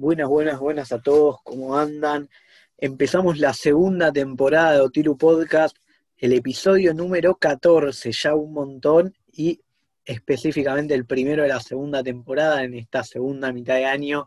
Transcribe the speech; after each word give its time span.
Buenas, 0.00 0.28
buenas, 0.30 0.58
buenas 0.58 0.92
a 0.92 0.98
todos, 0.98 1.42
¿cómo 1.44 1.76
andan? 1.76 2.30
Empezamos 2.78 3.36
la 3.36 3.52
segunda 3.52 4.10
temporada 4.10 4.72
de 4.72 4.80
Otiru 4.80 5.18
Podcast, 5.18 5.76
el 6.16 6.32
episodio 6.32 6.94
número 6.94 7.34
14, 7.34 8.10
ya 8.10 8.34
un 8.34 8.54
montón, 8.54 9.14
y 9.30 9.60
específicamente 10.02 10.94
el 10.94 11.04
primero 11.04 11.42
de 11.42 11.50
la 11.50 11.60
segunda 11.60 12.02
temporada 12.02 12.64
en 12.64 12.72
esta 12.72 13.04
segunda 13.04 13.52
mitad 13.52 13.74
de 13.74 13.84
año 13.84 14.26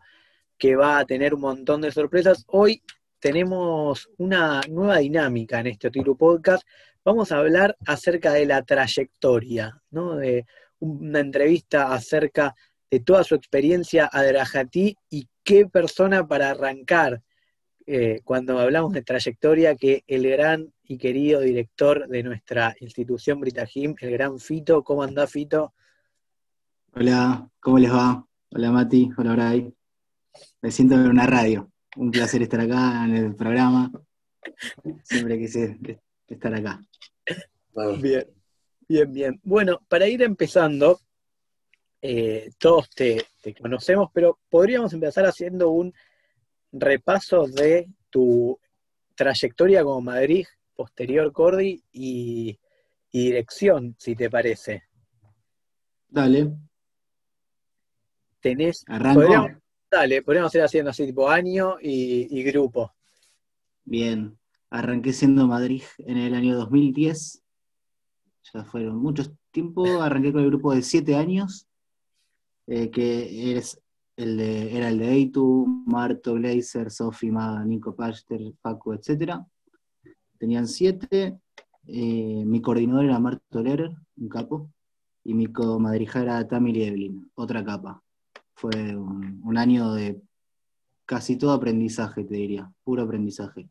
que 0.59 0.75
va 0.75 0.99
a 0.99 1.05
tener 1.05 1.33
un 1.33 1.41
montón 1.41 1.81
de 1.81 1.91
sorpresas. 1.91 2.45
Hoy 2.49 2.83
tenemos 3.17 4.11
una 4.19 4.61
nueva 4.69 4.99
dinámica 4.99 5.59
en 5.59 5.65
este 5.65 5.87
Otiru 5.87 6.15
Podcast. 6.15 6.67
Vamos 7.03 7.31
a 7.31 7.39
hablar 7.39 7.75
acerca 7.87 8.31
de 8.33 8.45
la 8.45 8.61
trayectoria, 8.61 9.81
¿no? 9.89 10.17
De 10.17 10.45
una 10.77 11.19
entrevista 11.19 11.91
acerca 11.95 12.53
de 12.91 12.99
toda 12.99 13.23
su 13.23 13.33
experiencia 13.33 14.07
a 14.13 14.23
Drajati 14.23 14.95
y 15.09 15.27
qué 15.43 15.67
persona 15.67 16.27
para 16.27 16.51
arrancar 16.51 17.21
eh, 17.85 18.21
cuando 18.23 18.59
hablamos 18.59 18.93
de 18.93 19.01
trayectoria 19.01 19.75
que 19.75 20.03
el 20.07 20.29
gran 20.29 20.73
y 20.83 20.97
querido 20.97 21.41
director 21.41 22.07
de 22.07 22.23
nuestra 22.23 22.75
institución 22.79 23.39
Britahim, 23.39 23.95
el 23.99 24.11
gran 24.11 24.39
Fito. 24.39 24.83
¿Cómo 24.83 25.03
anda 25.03 25.27
Fito? 25.27 25.73
Hola, 26.93 27.49
¿cómo 27.59 27.79
les 27.79 27.91
va? 27.91 28.25
Hola 28.51 28.71
Mati, 28.71 29.09
hola 29.17 29.33
Bray. 29.33 29.73
Me 30.61 30.71
siento 30.71 30.95
en 30.95 31.07
una 31.07 31.25
radio. 31.25 31.69
Un 31.95 32.11
placer 32.11 32.41
estar 32.41 32.61
acá 32.61 33.05
en 33.05 33.15
el 33.15 33.35
programa. 33.35 33.91
Siempre 35.03 35.37
quise 35.39 35.77
estar 36.27 36.53
acá. 36.53 36.81
Bien, 37.99 38.25
bien, 38.87 39.13
bien. 39.13 39.41
Bueno, 39.43 39.81
para 39.87 40.07
ir 40.07 40.21
empezando, 40.21 40.99
eh, 42.05 42.51
todos 42.57 42.89
te, 42.89 43.25
conocemos, 43.61 44.09
pero 44.13 44.37
podríamos 44.49 44.91
empezar 44.91 45.25
haciendo 45.25 45.69
un 45.69 45.93
repaso 46.71 47.47
de 47.47 47.87
tu 48.09 48.59
trayectoria 49.15 49.83
como 49.83 50.01
Madrid, 50.01 50.45
posterior 50.75 51.31
Cordi 51.31 51.81
y, 51.93 52.59
dirección, 53.11 53.95
si 53.97 54.15
te 54.15 54.29
parece. 54.29 54.83
Dale. 56.09 56.51
Tenés. 58.41 58.83
Arranco. 58.87 59.61
dale, 59.89 60.21
podríamos 60.23 60.53
ir 60.55 60.61
haciendo 60.61 60.91
así, 60.91 61.05
tipo 61.05 61.29
año 61.29 61.77
y, 61.81 62.37
y 62.37 62.43
grupo. 62.43 62.91
Bien. 63.85 64.37
Arranqué 64.69 65.13
siendo 65.13 65.47
Madrid 65.47 65.83
en 65.99 66.17
el 66.17 66.33
año 66.33 66.57
2010 66.57 67.43
ya 68.51 68.63
fueron 68.65 68.97
muchos 68.97 69.31
tiempos, 69.51 69.89
arranqué 70.01 70.31
con 70.33 70.41
el 70.41 70.49
grupo 70.49 70.73
de 70.73 70.81
siete 70.81 71.15
años, 71.15 71.67
eh, 72.67 72.89
que 72.89 73.57
es 73.57 73.79
el 74.15 74.39
era 74.39 74.89
el 74.89 74.99
de 74.99 75.11
Eitu, 75.11 75.65
Marto, 75.85 76.35
Glazer, 76.35 76.91
Sofi, 76.91 77.31
Maga, 77.31 77.63
Nico 77.65 77.95
Pachter, 77.95 78.53
Paco, 78.61 78.93
etc. 78.93 79.39
Tenían 80.37 80.67
siete, 80.67 81.39
eh, 81.87 82.43
mi 82.45 82.61
coordinador 82.61 83.05
era 83.05 83.19
Marto 83.19 83.61
Lerer, 83.61 83.91
un 84.17 84.29
capo, 84.29 84.69
y 85.23 85.33
mi 85.33 85.47
comadrija 85.47 86.21
era 86.21 86.47
Tammy 86.47 86.71
Evelyn, 86.81 87.31
otra 87.35 87.63
capa. 87.63 88.03
Fue 88.55 88.95
un, 88.95 89.41
un 89.43 89.57
año 89.57 89.93
de 89.93 90.21
casi 91.05 91.37
todo 91.37 91.51
aprendizaje, 91.51 92.23
te 92.23 92.35
diría, 92.35 92.71
puro 92.83 93.03
aprendizaje. 93.03 93.69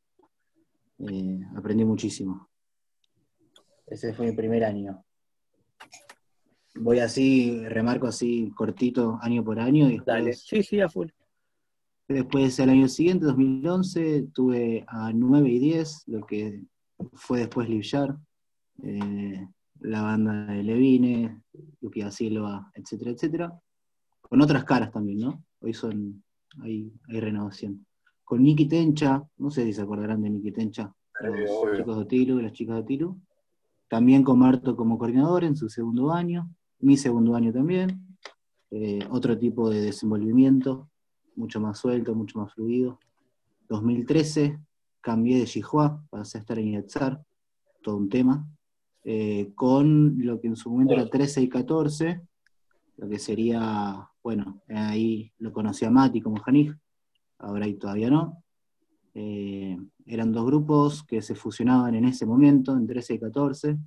Eh, 0.99 1.41
aprendí 1.57 1.85
muchísimo. 1.85 2.49
Ese 3.87 4.13
fue 4.15 4.27
mi 4.27 4.33
primer 4.33 4.65
año. 4.65 5.05
Voy 6.75 7.01
así, 7.01 7.63
remarco 7.69 8.07
así 8.07 8.51
cortito 8.55 9.19
año 9.23 9.45
por 9.45 9.61
año. 9.61 9.91
Y 9.91 9.99
Dale, 9.99 10.33
sí, 10.33 10.63
sí, 10.63 10.81
a 10.81 10.89
full. 10.89 11.09
Después, 12.09 12.59
el 12.59 12.71
año 12.71 12.89
siguiente, 12.89 13.27
2011, 13.27 14.29
tuve 14.35 14.85
a 14.89 15.13
9 15.13 15.49
y 15.49 15.59
10, 15.59 16.05
lo 16.09 16.27
que 16.27 16.63
fue 17.15 17.41
después 17.41 17.69
Livjar, 17.69 18.17
eh, 18.83 19.47
la 19.81 20.03
banda 20.03 20.47
de 20.47 20.63
Levine, 20.63 21.43
Luquia 21.81 22.11
Silva, 22.11 22.71
etcétera, 22.75 23.13
etcétera. 23.13 23.61
Con 24.21 24.41
otras 24.41 24.65
caras 24.65 24.91
también, 24.91 25.21
¿no? 25.21 25.45
Hoy 25.61 25.75
son, 25.75 26.23
hay, 26.61 26.93
hay 27.09 27.21
renovación. 27.21 27.87
Con 28.25 28.43
Niki 28.43 28.67
Tencha, 28.67 29.23
no 29.39 29.51
sé 29.51 29.65
si 29.65 29.73
se 29.73 29.83
acordarán 29.83 30.23
de 30.23 30.31
Niki 30.31 30.53
Tencha, 30.53 30.93
los 31.21 31.77
chicos 31.77 31.99
de 31.99 32.05
Tilu, 32.07 32.41
las 32.41 32.53
chicas 32.53 32.77
de 32.77 32.83
Tilu. 32.85 33.21
También 33.89 34.23
con 34.23 34.39
Marto 34.39 34.75
como 34.75 34.99
coordinador 34.99 35.45
en 35.45 35.55
su 35.55 35.69
segundo 35.69 36.13
año, 36.13 36.49
mi 36.83 36.97
segundo 36.97 37.35
año 37.35 37.53
también. 37.53 38.07
Eh, 38.71 39.01
otro 39.11 39.39
tipo 39.39 39.71
de 39.71 39.81
desenvolvimiento, 39.81 40.91
mucho 41.37 41.61
más 41.61 41.79
suelto, 41.79 42.15
mucho 42.15 42.39
más 42.39 42.53
fluido. 42.53 42.99
2013 43.69 44.59
cambié 45.01 45.39
de 45.39 45.47
Chihua, 45.47 46.05
para 46.11 46.23
estar 46.23 46.59
en 46.59 46.73
Yatzar, 46.73 47.23
todo 47.83 47.97
un 47.97 48.09
tema, 48.09 48.47
eh, 49.05 49.53
con 49.55 50.15
lo 50.25 50.41
que 50.41 50.47
en 50.47 50.57
su 50.57 50.71
momento 50.71 50.95
era 50.95 51.09
13 51.09 51.43
y 51.43 51.49
14, 51.49 52.21
lo 52.99 53.09
que 53.09 53.19
sería, 53.19 54.09
bueno, 54.23 54.63
ahí 54.69 55.33
lo 55.39 55.53
conocía 55.53 55.91
Mati 55.91 56.21
como 56.21 56.41
Janij, 56.41 56.73
ahora 57.39 57.65
ahí 57.65 57.75
todavía 57.75 58.11
no. 58.11 58.43
Eh, 59.15 59.77
eran 60.07 60.33
dos 60.33 60.47
grupos 60.47 61.03
que 61.03 61.21
se 61.21 61.35
fusionaban 61.35 61.95
en 61.95 62.05
ese 62.07 62.25
momento, 62.25 62.77
en 62.77 62.87
13 62.87 63.15
y 63.15 63.19
14. 63.19 63.79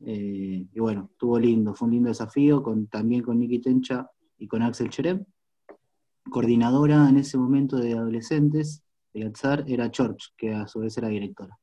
Eh, 0.00 0.66
y 0.72 0.80
bueno, 0.80 1.08
estuvo 1.12 1.38
lindo, 1.38 1.74
fue 1.74 1.86
un 1.86 1.94
lindo 1.94 2.08
desafío, 2.08 2.62
con, 2.62 2.86
también 2.86 3.22
con 3.22 3.38
Niki 3.38 3.58
Tencha 3.60 4.10
y 4.38 4.46
con 4.46 4.62
Axel 4.62 4.90
Cherem. 4.90 5.24
Coordinadora 6.30 7.08
en 7.08 7.16
ese 7.16 7.38
momento 7.38 7.76
de 7.76 7.94
adolescentes 7.94 8.82
de 9.12 9.20
Yatzar 9.20 9.64
era 9.66 9.90
Chorch, 9.90 10.34
que 10.36 10.52
a 10.54 10.66
su 10.66 10.80
vez 10.80 10.96
era 10.98 11.08
directora. 11.08 11.58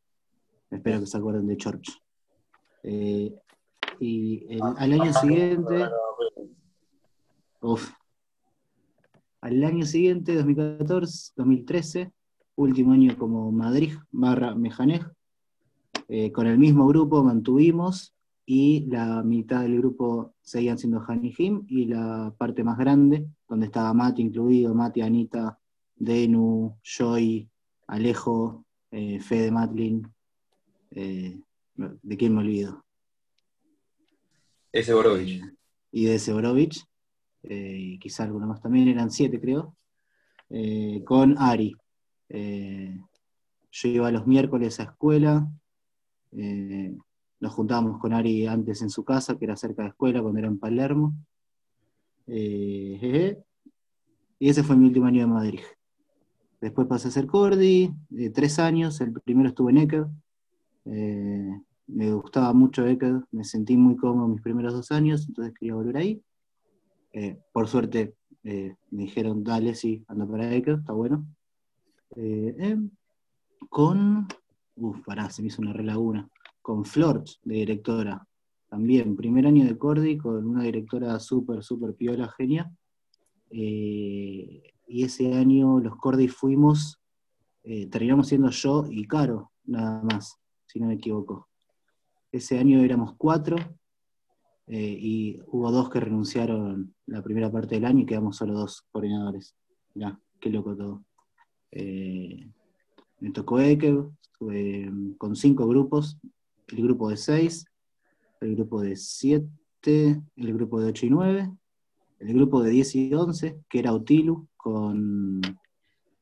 Espero 0.69 1.00
que 1.00 1.07
se 1.07 1.18
acuerden 1.18 1.47
de 1.47 1.57
Chorch. 1.57 2.01
Eh, 2.84 3.34
y 4.00 4.59
al 4.59 4.94
año 4.94 5.13
siguiente. 5.13 5.88
Uf, 7.62 7.91
al 9.45 9.63
año 9.63 9.85
siguiente, 9.85 10.34
2014, 10.34 11.34
2013, 11.35 12.12
último 12.56 12.94
año 12.94 13.16
como 13.16 13.51
Madrid 13.51 13.94
barra 14.09 14.56
Mejanej, 14.56 15.06
eh, 16.07 16.31
con 16.31 16.47
el 16.47 16.57
mismo 16.57 16.88
grupo 16.88 17.24
mantuvimos 17.24 18.14
y 18.45 18.85
la 18.88 19.23
mitad 19.23 19.61
del 19.61 19.78
grupo 19.78 20.35
seguían 20.41 20.78
siendo 20.78 21.03
Hanijim 21.06 21.66
y 21.67 21.85
la 21.85 22.33
parte 22.38 22.63
más 22.63 22.78
grande, 22.78 23.28
donde 23.50 23.66
estaba 23.66 23.94
Mati 23.94 24.22
incluido, 24.22 24.73
Mati, 24.73 25.01
Anita, 25.01 25.59
Denu, 25.95 26.78
Joy, 26.83 27.50
Alejo, 27.88 28.66
eh, 28.91 29.19
Fede 29.19 29.51
Matlin, 29.51 30.07
eh, 30.91 31.39
¿de 31.75 32.17
quién 32.17 32.35
me 32.35 32.41
olvido? 32.41 32.83
Ese 34.72 34.94
Borovich. 34.94 35.41
y 35.91 36.06
de 36.06 36.16
ese 36.16 36.33
Borovich, 36.33 36.85
y 37.44 37.97
quizá 38.00 38.23
alguno 38.23 38.47
más 38.47 38.62
también, 38.62 38.88
eran 38.89 39.09
siete 39.09 39.39
creo, 39.39 39.75
con 41.06 41.38
Ari, 41.38 41.75
eh, 42.29 43.00
yo 43.72 43.89
iba 43.89 44.12
los 44.12 44.25
miércoles 44.25 44.79
a 44.79 44.83
escuela, 44.83 45.50
eh, 46.31 46.95
nos 47.45 47.53
juntábamos 47.53 48.00
con 48.00 48.11
Ari 48.11 48.47
antes 48.47 48.81
en 48.81 48.89
su 48.89 49.03
casa, 49.03 49.38
que 49.38 49.45
era 49.45 49.56
cerca 49.56 49.83
de 49.83 49.89
escuela, 49.89 50.19
cuando 50.19 50.39
era 50.39 50.47
en 50.47 50.57
Palermo. 50.57 51.13
Eh, 52.25 53.38
y 54.39 54.50
ese 54.50 54.63
fue 54.63 54.75
mi 54.75 54.88
último 54.88 55.06
año 55.06 55.22
de 55.22 55.28
Madrid. 55.28 55.59
Después 56.59 56.88
pasé 56.88 57.09
a 57.09 57.11
ser 57.11 57.28
Cordi, 57.28 57.94
tres 58.33 58.57
años, 58.57 59.00
el 59.00 59.13
primero 59.13 59.50
estuve 59.50 59.73
en 59.73 59.78
Eked. 59.78 60.06
me 61.85 62.11
gustaba 62.13 62.51
mucho 62.53 62.88
Eked, 62.88 63.17
me 63.31 63.44
sentí 63.44 63.77
muy 63.77 63.95
cómodo 63.95 64.27
mis 64.27 64.41
primeros 64.41 64.73
dos 64.73 64.91
años, 64.91 65.27
entonces 65.27 65.53
quería 65.53 65.75
volver 65.75 65.97
ahí. 65.97 66.23
por 67.53 67.67
suerte 67.67 68.16
me 68.44 69.03
dijeron, 69.03 69.44
dale, 69.44 69.75
sí, 69.75 70.03
anda 70.07 70.25
para 70.25 70.51
Eked, 70.51 70.80
está 70.80 70.94
bueno. 70.94 71.27
Eh, 72.15 72.56
em, 72.57 72.89
con, 73.69 74.27
uff, 74.77 75.01
pará, 75.06 75.30
se 75.30 75.44
me 75.44 75.50
hizo 75.50 75.62
una 75.62 75.74
relaguna, 75.74 76.27
con 76.65 76.83
Flort 76.83 77.27
de 77.44 77.57
directora, 77.57 78.27
también, 78.67 79.15
primer 79.15 79.45
año 79.45 79.65
de 79.65 79.77
Cordy, 79.77 80.17
con 80.17 80.47
una 80.47 80.63
directora 80.63 81.19
súper, 81.19 81.63
súper 81.63 81.94
piola, 81.94 82.27
genia. 82.27 82.71
Eh, 83.51 84.73
y 84.88 85.03
ese 85.03 85.35
año 85.35 85.79
los 85.79 85.95
Cordy 85.97 86.27
fuimos, 86.27 87.00
eh, 87.62 87.85
terminamos 87.85 88.29
siendo 88.29 88.50
yo 88.50 88.88
y 88.89 89.06
Caro, 89.06 89.51
nada 89.65 90.01
más, 90.01 90.39
si 90.65 90.79
no 90.79 90.88
me 90.88 90.95
equivoco. 90.95 91.47
Ese 92.31 92.57
año 92.57 92.79
éramos 92.79 93.13
cuatro, 93.15 93.57
y 94.68 95.39
hubo 95.45 95.71
dos 95.71 95.91
que 95.91 96.00
renunciaron 96.00 96.95
la 97.06 97.21
primera 97.21 97.51
parte 97.51 97.75
del 97.75 97.85
año 97.85 98.00
y 98.00 98.06
quedamos 98.07 98.38
solo 98.38 98.56
dos 98.56 98.88
coordinadores. 98.91 99.53
Ya, 99.94 100.19
qué 100.39 100.50
loco 100.50 100.75
todo. 100.75 101.06
Eh, 101.69 102.50
me 103.19 103.29
tocó 103.29 103.59
Ekev, 103.59 104.09
estuve 104.23 104.91
con 105.19 105.35
cinco 105.35 105.68
grupos, 105.68 106.18
el 106.67 106.83
grupo 106.83 107.09
de 107.09 107.17
seis, 107.17 107.65
el 108.41 108.56
grupo 108.56 108.81
de 108.81 108.95
siete, 108.95 110.21
el 110.35 110.53
grupo 110.53 110.79
de 110.79 110.88
ocho 110.88 111.06
y 111.06 111.09
nueve, 111.09 111.51
el 112.19 112.33
grupo 112.33 112.63
de 112.63 112.71
10 112.71 112.95
y 112.95 113.13
11, 113.13 113.59
que 113.69 113.79
era 113.79 113.94
Utilu, 113.94 114.47
con, 114.57 115.41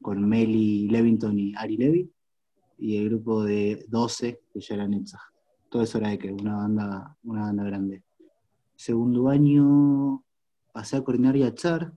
con 0.01 0.27
Meli 0.27 0.87
Levington 0.89 1.37
y 1.39 1.53
Ari 1.55 1.77
Levy, 1.77 2.11
y 2.77 2.97
el 2.97 3.09
grupo 3.09 3.43
de 3.43 3.85
12, 3.87 4.41
que 4.51 4.59
ya 4.59 4.75
era 4.75 4.87
Netzach. 4.87 5.21
Todo 5.69 5.83
eso 5.83 5.97
era 5.97 6.09
de 6.09 6.19
que 6.19 6.31
una 6.31 6.55
banda, 6.57 7.17
una 7.23 7.43
banda 7.43 7.63
grande. 7.63 8.03
Segundo 8.75 9.29
año 9.29 10.23
pasé 10.71 10.97
a 10.97 11.03
coordinar 11.03 11.35
Yachar, 11.35 11.93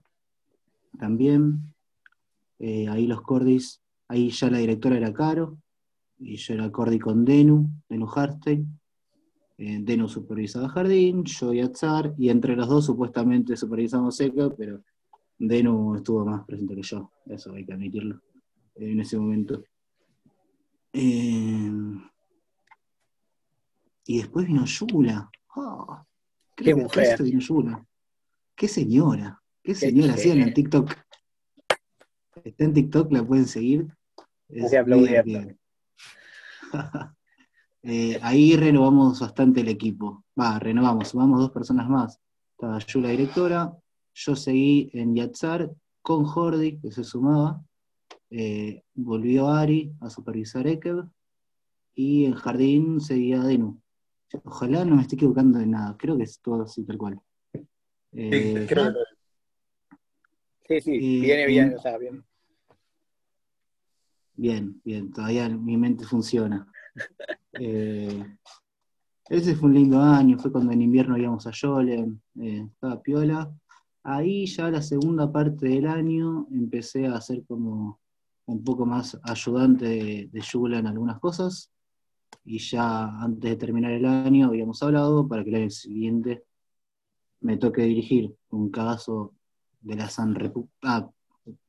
también. 0.97 1.73
Eh, 2.59 2.87
ahí 2.87 3.05
los 3.05 3.21
cordis, 3.21 3.81
ahí 4.07 4.29
ya 4.31 4.49
la 4.49 4.57
directora 4.57 4.97
era 4.97 5.13
Caro, 5.13 5.57
y 6.19 6.35
yo 6.35 6.53
era 6.53 6.71
cordi 6.71 6.99
con 6.99 7.23
Denu, 7.25 7.67
Denu 7.89 8.07
Harstein. 8.13 8.79
Eh, 9.57 9.79
Denu 9.81 10.07
supervisaba 10.07 10.69
Jardín, 10.69 11.23
yo 11.23 11.51
y 11.53 11.61
Atzar, 11.61 12.13
y 12.17 12.29
entre 12.29 12.55
los 12.55 12.67
dos 12.67 12.85
supuestamente 12.85 13.55
supervisamos 13.57 14.15
Seca, 14.15 14.49
pero 14.55 14.81
Denu 15.39 15.95
estuvo 15.95 16.25
más 16.25 16.45
presente 16.45 16.75
que 16.75 16.81
yo, 16.83 17.11
eso 17.25 17.53
hay 17.53 17.65
que 17.65 17.73
admitirlo, 17.73 18.21
en 18.75 18.99
ese 18.99 19.17
momento. 19.17 19.63
Eh, 20.93 21.71
y 24.05 24.17
después 24.17 24.47
vino 24.47 24.65
Yula. 24.65 25.29
Oh, 25.55 26.05
Qué 26.55 26.65
que 26.65 26.75
mujer. 26.75 27.21
vino 27.23 27.39
Yula. 27.39 27.85
Qué 28.55 28.67
señora, 28.67 29.41
qué 29.63 29.75
señora, 29.75 30.15
Qué 30.15 30.21
síganla 30.21 30.47
en. 30.47 30.53
TikTok. 30.53 30.91
Está 32.43 32.63
en 32.63 32.73
TikTok, 32.73 33.11
la 33.11 33.25
pueden 33.25 33.45
seguir. 33.45 33.87
Es 34.49 34.71
muy 34.87 34.99
divertida. 35.07 35.55
Eh, 37.83 38.19
ahí 38.21 38.57
renovamos 38.57 39.21
bastante 39.21 39.61
el 39.61 39.69
equipo. 39.69 40.25
Va, 40.37 40.59
renovamos, 40.59 41.09
sumamos 41.09 41.39
dos 41.39 41.51
personas 41.51 41.87
más. 41.87 42.19
Estaba 42.51 42.79
yo 42.79 42.99
la 42.99 43.09
directora, 43.09 43.71
yo 44.13 44.35
seguí 44.35 44.89
en 44.93 45.15
Yatzar 45.15 45.71
con 46.01 46.25
Jordi, 46.25 46.79
que 46.79 46.91
se 46.91 47.05
sumaba. 47.05 47.63
Eh, 48.29 48.83
volvió 48.93 49.47
Ari 49.47 49.93
a 50.01 50.09
supervisar 50.09 50.67
Ekev. 50.67 51.05
Y 51.95 52.25
en 52.25 52.33
Jardín 52.33 52.99
seguía 52.99 53.41
Denu. 53.41 53.79
Ojalá 54.43 54.83
no 54.83 54.97
me 54.97 55.03
esté 55.03 55.15
equivocando 55.15 55.57
de 55.59 55.67
nada, 55.67 55.95
creo 55.97 56.17
que 56.17 56.23
es 56.23 56.41
todo 56.41 56.63
así 56.63 56.83
tal 56.83 56.97
cual. 56.97 57.21
Eh, 58.11 58.53
Sí, 58.59 58.67
creo 58.67 58.93
que 60.65 60.79
Sí, 60.81 60.81
sí, 60.81 61.21
viene 61.21 61.47
bien, 61.47 61.73
o 61.73 61.81
sea, 61.81 61.97
bien. 61.97 62.25
Bien, 64.37 64.79
bien, 64.85 65.11
todavía 65.11 65.49
mi 65.49 65.77
mente 65.77 66.05
funciona. 66.05 66.67
Eh, 67.59 68.23
ese 69.29 69.55
fue 69.55 69.69
un 69.69 69.73
lindo 69.73 69.99
año, 69.99 70.37
fue 70.37 70.51
cuando 70.51 70.71
en 70.73 70.83
invierno 70.83 71.17
íbamos 71.17 71.47
a 71.47 71.51
Yolen, 71.51 72.21
eh, 72.39 72.67
estaba 72.71 73.01
piola. 73.01 73.51
Ahí 74.03 74.45
ya 74.45 74.69
la 74.69 74.83
segunda 74.83 75.31
parte 75.31 75.67
del 75.67 75.87
año 75.87 76.45
empecé 76.51 77.07
a 77.07 77.19
ser 77.19 77.43
como 77.47 77.99
un 78.45 78.63
poco 78.63 78.85
más 78.85 79.19
ayudante 79.23 79.85
de, 79.85 80.29
de 80.31 80.41
Yula 80.41 80.77
en 80.77 80.85
algunas 80.85 81.19
cosas. 81.19 81.71
Y 82.45 82.59
ya 82.59 83.07
antes 83.21 83.49
de 83.49 83.57
terminar 83.57 83.91
el 83.93 84.05
año 84.05 84.47
habíamos 84.47 84.83
hablado 84.83 85.27
para 85.27 85.43
que 85.43 85.49
el 85.49 85.55
año 85.55 85.69
siguiente 85.71 86.43
me 87.41 87.57
toque 87.57 87.81
dirigir 87.81 88.35
un 88.49 88.69
caso 88.69 89.33
de 89.81 89.95
la 89.95 90.09
San 90.09 90.35
Repu 90.35 90.69
ah, 90.83 91.09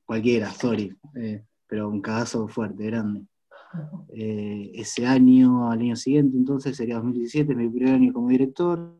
cualquiera, 0.04 0.50
sorry, 0.50 0.94
eh, 1.14 1.44
pero 1.68 1.88
un 1.88 2.00
cagazo 2.00 2.48
fuerte, 2.48 2.86
grande. 2.86 3.26
Eh, 4.14 4.72
ese 4.74 5.06
año, 5.06 5.70
al 5.70 5.80
año 5.80 5.96
siguiente, 5.96 6.36
entonces 6.36 6.76
sería 6.76 6.96
2017, 6.96 7.54
mi 7.54 7.68
primer 7.68 7.94
año 7.94 8.12
como 8.12 8.28
director. 8.28 8.96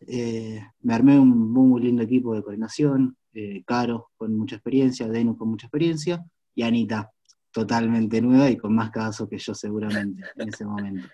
Eh, 0.00 0.60
me 0.80 0.94
armé 0.94 1.18
un 1.18 1.52
muy 1.52 1.82
lindo 1.82 2.02
equipo 2.02 2.34
de 2.34 2.42
coordinación, 2.42 3.16
eh, 3.38 3.62
Caro 3.66 4.12
con 4.16 4.34
mucha 4.34 4.56
experiencia, 4.56 5.08
Denu 5.08 5.36
con 5.36 5.50
mucha 5.50 5.66
experiencia, 5.66 6.24
y 6.54 6.62
Anita, 6.62 7.12
totalmente 7.52 8.22
nueva 8.22 8.48
y 8.48 8.56
con 8.56 8.74
más 8.74 8.90
cagazo 8.90 9.28
que 9.28 9.36
yo 9.36 9.54
seguramente 9.54 10.24
en 10.36 10.48
ese 10.48 10.64
momento. 10.64 11.06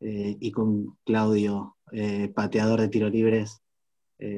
Eh, 0.00 0.38
y 0.40 0.50
con 0.50 0.96
Claudio, 1.04 1.76
eh, 1.92 2.28
pateador 2.34 2.80
de 2.80 2.88
tiro 2.88 3.08
libres, 3.08 3.60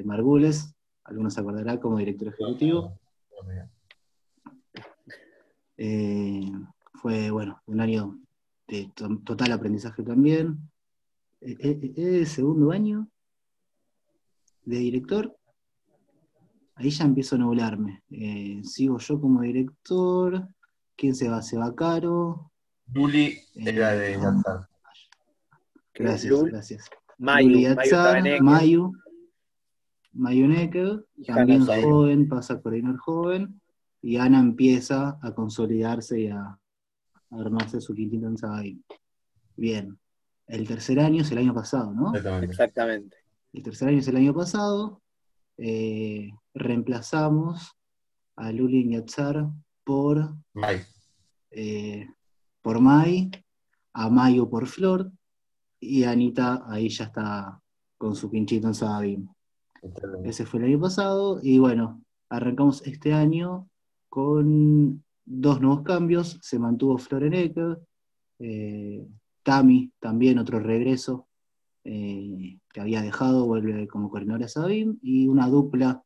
Margules, 0.05 0.75
algunos 1.05 1.35
se 1.35 1.41
acordarán 1.41 1.77
como 1.77 1.99
director 1.99 2.29
ejecutivo. 2.29 2.99
Eh, 5.77 6.51
fue, 6.95 7.31
bueno, 7.31 7.61
un 7.67 7.81
año 7.81 8.19
de 8.69 8.91
to- 8.95 9.19
total 9.25 9.53
aprendizaje 9.53 10.03
también. 10.03 10.59
Eh, 11.41 11.57
eh, 11.61 11.93
eh, 11.97 12.27
segundo 12.27 12.71
año 12.71 13.09
de 14.65 14.79
director, 14.79 15.37
ahí 16.77 16.91
ya 16.91 17.05
empiezo 17.05 17.37
a 17.37 17.39
nublarme. 17.39 18.03
Eh, 18.11 18.61
sigo 18.65 18.99
yo 18.99 19.21
como 19.21 19.43
director. 19.43 20.49
¿Quién 20.97 21.15
se 21.15 21.29
va? 21.29 21.43
Se 21.43 21.59
va 21.59 21.75
Caro. 21.75 22.51
Juli 22.95 23.37
era 23.55 23.93
de 23.93 24.13
Yatzar. 24.13 24.69
Gracias, 25.95 26.31
Lul, 26.33 26.51
gracias. 26.51 26.89
Mayu, 27.19 27.75
Mayu 27.77 28.43
Mayu, 28.43 28.93
Mayu 30.13 30.49
Necker, 30.49 31.05
también 31.27 31.65
joven, 31.67 32.29
pasa 32.29 32.55
a 32.55 32.61
coordinar 32.61 32.97
joven, 32.97 33.61
y 34.07 34.17
Ana 34.19 34.39
empieza 34.39 35.19
a 35.23 35.35
consolidarse 35.35 36.21
y 36.21 36.29
a, 36.29 36.41
a 36.43 36.59
armarse 37.31 37.81
su 37.81 37.95
quintito 37.95 38.27
en 38.27 38.37
Sabay. 38.37 38.79
Bien. 39.57 39.99
El 40.47 40.69
tercer 40.69 41.01
año 41.01 41.23
es 41.23 41.33
el 41.33 41.39
año 41.39 41.55
pasado, 41.55 41.91
¿no? 41.95 42.09
Exactamente. 42.15 42.47
Exactamente. 42.53 43.17
El 43.55 43.63
tercer 43.63 43.89
año 43.89 43.99
es 43.99 44.09
el 44.09 44.17
año 44.17 44.35
pasado. 44.35 45.01
eh, 45.57 46.31
reemplazamos 46.53 47.73
a 48.37 48.53
Luli 48.53 48.91
Yatzar 48.91 49.47
por, 49.85 50.35
Mike. 50.53 50.85
eh, 51.53 52.07
por 52.61 52.81
Mai, 52.81 53.31
a 53.95 54.11
Mayu 54.11 54.51
por 54.51 54.67
Flor, 54.67 55.11
y 55.81 56.05
Anita 56.05 56.65
ahí 56.67 56.89
ya 56.91 57.05
está 57.05 57.61
con 57.97 58.15
su 58.15 58.31
pinchito 58.31 58.67
en 58.67 58.75
Sabay. 58.75 59.25
Totalmente. 59.81 60.29
Ese 60.29 60.45
fue 60.45 60.61
el 60.61 60.67
año 60.67 60.81
pasado 60.81 61.41
y 61.43 61.59
bueno, 61.59 62.03
arrancamos 62.29 62.83
este 62.87 63.15
año 63.15 63.69
con 64.15 65.03
dos 65.25 65.61
nuevos 65.61 65.83
cambios. 65.83 66.39
Se 66.41 66.57
mantuvo 66.57 66.99
Florenecker, 66.99 67.81
eh, 68.39 69.05
Tami 69.43 69.91
también 69.99 70.39
otro 70.39 70.61
regreso 70.61 71.27
eh, 71.83 72.61
que 72.73 72.81
había 72.81 73.03
dejado, 73.03 73.45
vuelve 73.45 73.89
como 73.89 74.09
coordinadora 74.09 74.45
de 74.45 74.49
Sabim 74.49 75.01
y 75.03 75.27
una 75.27 75.49
dupla 75.49 76.01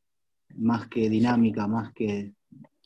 más 0.56 0.88
que 0.88 1.10
dinámica, 1.10 1.68
más 1.68 1.92
que, 1.92 2.32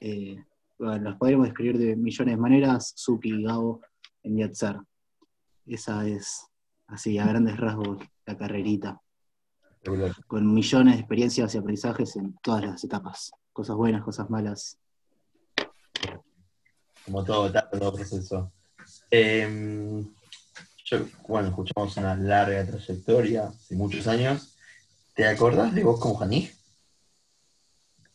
eh, 0.00 0.44
bueno, 0.76 1.10
las 1.10 1.16
podríamos 1.18 1.46
describir 1.46 1.78
de 1.78 1.94
millones 1.94 2.34
de 2.34 2.40
maneras, 2.40 2.92
Suki 2.96 3.28
y 3.28 3.44
Gabo 3.44 3.80
en 4.24 4.38
Yatzar. 4.38 4.82
Esa 5.66 6.08
es, 6.08 6.48
así, 6.88 7.16
a 7.18 7.26
grandes 7.26 7.56
rasgos, 7.58 8.02
la 8.26 8.36
carrerita 8.36 9.00
con 10.26 10.52
millones 10.52 10.94
de 10.94 11.00
experiencias 11.00 11.54
y 11.54 11.58
aprendizajes 11.58 12.16
en 12.16 12.34
todas 12.42 12.64
las 12.64 12.84
etapas. 12.84 13.32
Cosas 13.52 13.76
buenas, 13.76 14.02
cosas 14.02 14.30
malas. 14.30 14.78
Como 17.04 17.24
todo, 17.24 17.48
etapa, 17.48 17.78
todo 17.78 17.94
proceso. 17.94 18.52
Eh, 19.10 20.04
yo, 20.84 20.98
bueno, 21.28 21.48
escuchamos 21.48 21.96
una 21.96 22.14
larga 22.14 22.66
trayectoria, 22.66 23.46
hace 23.48 23.74
muchos 23.74 24.06
años. 24.06 24.56
¿Te 25.14 25.26
acordás 25.26 25.74
de 25.74 25.84
vos 25.84 26.00
como 26.00 26.16
Janí? 26.16 26.50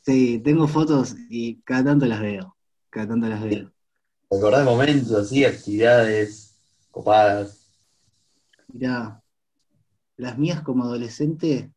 Sí, 0.01 0.39
tengo 0.39 0.67
fotos 0.67 1.15
y 1.29 1.61
cada 1.61 1.85
tanto 1.85 2.05
las 2.05 2.21
veo. 2.21 2.55
Cada 2.89 3.09
tanto 3.09 3.27
las 3.27 3.43
veo. 3.43 3.71
¿Te 4.29 4.37
acordás 4.37 4.59
de 4.59 4.65
momentos 4.65 5.11
así, 5.11 5.43
actividades 5.43 6.57
copadas? 6.91 7.75
Mirá, 8.69 9.21
las 10.17 10.37
mías 10.37 10.61
como 10.61 10.83
adolescente 10.83 11.71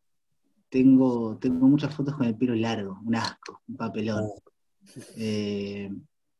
tengo, 0.69 1.37
tengo 1.39 1.67
muchas 1.67 1.95
fotos 1.95 2.17
con 2.17 2.27
el 2.27 2.37
pelo 2.37 2.55
largo, 2.55 2.99
un 3.05 3.15
asco, 3.15 3.61
un 3.69 3.77
papelón. 3.77 4.31
Eh, 5.17 5.91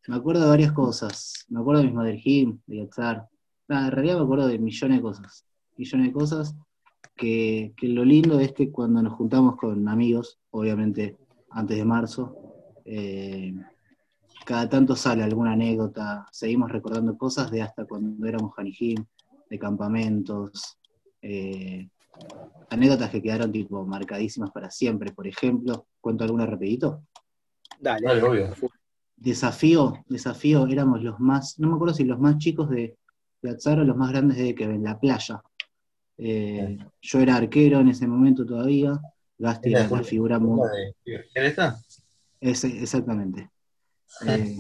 me 0.09 0.17
acuerdo 0.17 0.43
de 0.43 0.49
varias 0.49 0.73
cosas. 0.73 1.45
Me 1.49 1.61
acuerdo 1.61 1.83
de 1.83 1.87
mis 1.89 1.95
Mother 1.95 2.21
Him, 2.23 2.61
de 2.67 2.77
Yatzar. 2.79 3.29
Nada, 3.69 3.87
en 3.87 3.93
realidad 3.93 4.17
me 4.17 4.25
acuerdo 4.25 4.49
de 4.49 4.59
millones 4.59 4.99
de 4.99 5.03
cosas. 5.03 5.45
Millones 5.77 6.07
de 6.07 6.13
cosas 6.13 6.57
que, 7.15 7.73
que 7.77 7.89
lo 7.89 8.05
lindo 8.05 8.41
es 8.41 8.53
que 8.53 8.71
cuando 8.71 9.03
nos 9.03 9.15
juntamos 9.15 9.57
con 9.57 9.89
amigos, 9.89 10.39
obviamente 10.51 11.17
antes 11.51 11.77
de 11.77 11.85
marzo, 11.85 12.37
eh, 12.85 13.55
cada 14.45 14.69
tanto 14.69 14.97
sale 14.97 15.23
alguna 15.23 15.53
anécdota, 15.53 16.27
seguimos 16.33 16.73
recordando 16.73 17.17
cosas 17.17 17.51
de 17.51 17.63
hasta 17.63 17.85
cuando 17.85 18.27
éramos 18.27 18.55
Janijim, 18.55 19.05
de 19.49 19.59
campamentos, 19.59 20.79
eh, 21.23 21.89
anécdotas 22.71 23.11
que 23.11 23.23
quedaron 23.23 23.53
tipo 23.53 23.85
marcadísimas 23.85 24.51
para 24.51 24.71
siempre. 24.71 25.13
Por 25.13 25.27
ejemplo, 25.27 25.87
cuento 26.01 26.25
alguna 26.25 26.47
rapidito. 26.47 27.03
Dale. 27.79 28.07
Dale, 28.07 28.23
obvio. 28.23 28.51
Desafío, 29.21 30.03
desafío, 30.09 30.67
éramos 30.67 31.03
los 31.03 31.21
más, 31.21 31.59
no 31.59 31.69
me 31.69 31.75
acuerdo 31.75 31.93
si 31.95 32.05
los 32.05 32.19
más 32.19 32.39
chicos 32.39 32.71
de, 32.71 32.97
de 33.43 33.51
Atzar 33.51 33.79
o 33.79 33.85
los 33.85 33.97
más 33.97 34.11
grandes 34.11 34.39
de 34.39 34.55
que 34.55 34.65
en 34.65 34.83
la 34.83 34.99
playa. 34.99 35.43
Eh, 36.17 36.79
yo 37.03 37.21
era 37.21 37.37
arquero 37.37 37.81
en 37.81 37.89
ese 37.89 38.07
momento 38.07 38.47
todavía, 38.47 38.99
Gasti 39.39 39.71
Era 39.75 39.87
Julio- 39.89 40.05
figura 40.05 40.39
muy... 40.39 40.59
¿Quién 41.05 41.23
está? 41.35 41.77
Ese- 42.41 42.81
exactamente. 42.83 43.51
Eh, 44.27 44.57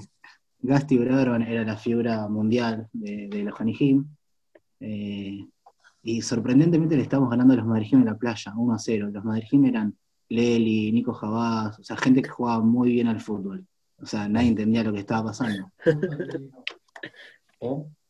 Gasti 0.60 0.98
Bradron 0.98 1.40
era 1.42 1.64
la 1.64 1.76
figura 1.78 2.28
mundial 2.28 2.86
de, 2.92 3.28
de 3.28 3.42
los 3.44 3.58
Hanijim. 3.58 4.04
Eh, 4.78 5.46
y 6.02 6.20
sorprendentemente 6.22 6.96
le 6.96 7.02
estábamos 7.02 7.30
ganando 7.30 7.54
a 7.54 7.56
los 7.56 7.66
Madrid 7.66 7.92
en 7.94 8.04
la 8.04 8.16
playa, 8.16 8.52
1 8.54 8.74
a 8.74 8.78
0. 8.78 9.08
Los 9.10 9.24
Madrid 9.24 9.64
eran 9.64 9.96
Leli, 10.28 10.92
Nico 10.92 11.14
Jabás, 11.14 11.78
o 11.78 11.82
sea, 11.82 11.96
gente 11.96 12.20
que 12.22 12.28
jugaba 12.28 12.62
muy 12.62 12.92
bien 12.92 13.08
al 13.08 13.20
fútbol. 13.20 13.66
O 14.02 14.06
sea, 14.06 14.28
nadie 14.28 14.48
entendía 14.48 14.84
lo 14.84 14.92
que 14.92 15.00
estaba 15.00 15.30
pasando. 15.30 15.70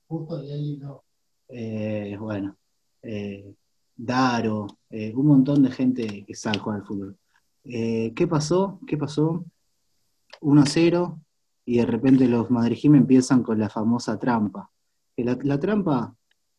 Justo 0.08 0.42
Leli 0.42 0.76
no. 0.78 1.04
Eh, 1.48 2.16
bueno, 2.18 2.56
eh, 3.02 3.54
Daro, 3.96 4.66
eh, 4.88 5.12
un 5.14 5.26
montón 5.26 5.62
de 5.62 5.70
gente 5.70 6.24
que 6.24 6.34
sabe 6.34 6.58
jugar 6.58 6.80
al 6.80 6.86
fútbol. 6.86 7.16
¿Qué 7.62 8.26
pasó? 8.28 8.80
¿Qué 8.86 8.96
pasó? 8.96 9.44
1-0 10.40 11.20
y 11.66 11.78
de 11.78 11.86
repente 11.86 12.26
los 12.26 12.50
madrijim 12.50 12.94
empiezan 12.94 13.42
con 13.42 13.58
la 13.58 13.68
famosa 13.68 14.18
trampa. 14.18 14.70
La, 15.16 15.38
la 15.42 15.60
trampa 15.60 16.16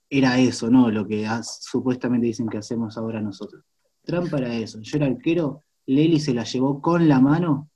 era 0.09 0.37
eso, 0.37 0.69
¿no? 0.69 0.91
Lo 0.91 1.07
que 1.07 1.27
supuestamente 1.43 2.27
dicen 2.27 2.47
que 2.47 2.59
hacemos 2.59 2.97
ahora 2.97 3.21
nosotros. 3.21 3.63
Trampa 4.03 4.37
era 4.37 4.53
eso. 4.53 4.79
Yo 4.81 4.97
era 4.97 5.07
arquero, 5.07 5.63
Leli 5.87 6.19
se 6.19 6.33
la 6.33 6.43
llevó 6.43 6.81
con 6.81 7.07
la 7.07 7.19
mano, 7.19 7.70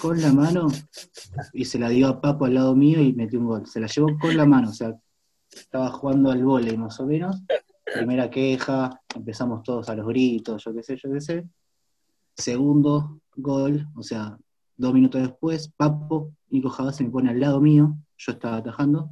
con 0.00 0.20
la 0.20 0.32
mano, 0.32 0.68
y 1.52 1.64
se 1.64 1.78
la 1.78 1.88
dio 1.88 2.08
a 2.08 2.20
Papo 2.20 2.44
al 2.44 2.54
lado 2.54 2.74
mío 2.74 3.00
y 3.00 3.12
metió 3.12 3.38
un 3.38 3.46
gol. 3.46 3.66
Se 3.66 3.80
la 3.80 3.86
llevó 3.86 4.18
con 4.18 4.36
la 4.36 4.46
mano, 4.46 4.70
o 4.70 4.72
sea, 4.72 4.98
estaba 5.50 5.90
jugando 5.90 6.30
al 6.30 6.44
vóley 6.44 6.76
más 6.76 7.00
o 7.00 7.06
menos. 7.06 7.42
Primera 7.84 8.30
queja, 8.30 9.00
empezamos 9.14 9.62
todos 9.62 9.88
a 9.88 9.94
los 9.94 10.06
gritos, 10.06 10.62
yo 10.64 10.72
qué 10.74 10.82
sé, 10.82 10.96
yo 10.96 11.12
qué 11.12 11.20
sé. 11.20 11.48
Segundo 12.36 13.20
gol, 13.36 13.88
o 13.96 14.02
sea, 14.02 14.38
dos 14.76 14.94
minutos 14.94 15.20
después, 15.20 15.72
Papo, 15.76 16.32
Nico 16.48 16.70
Jabás 16.70 16.96
se 16.96 17.04
me 17.04 17.10
pone 17.10 17.30
al 17.30 17.40
lado 17.40 17.60
mío, 17.60 17.96
yo 18.16 18.32
estaba 18.32 18.58
atajando, 18.58 19.10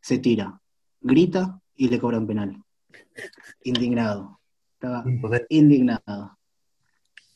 se 0.00 0.18
tira, 0.18 0.60
grita 1.00 1.60
y 1.74 1.88
le 1.88 1.98
cobran 1.98 2.26
penal. 2.26 2.62
Indignado. 3.64 4.40
Estaba 4.74 5.04
indignado. 5.48 6.37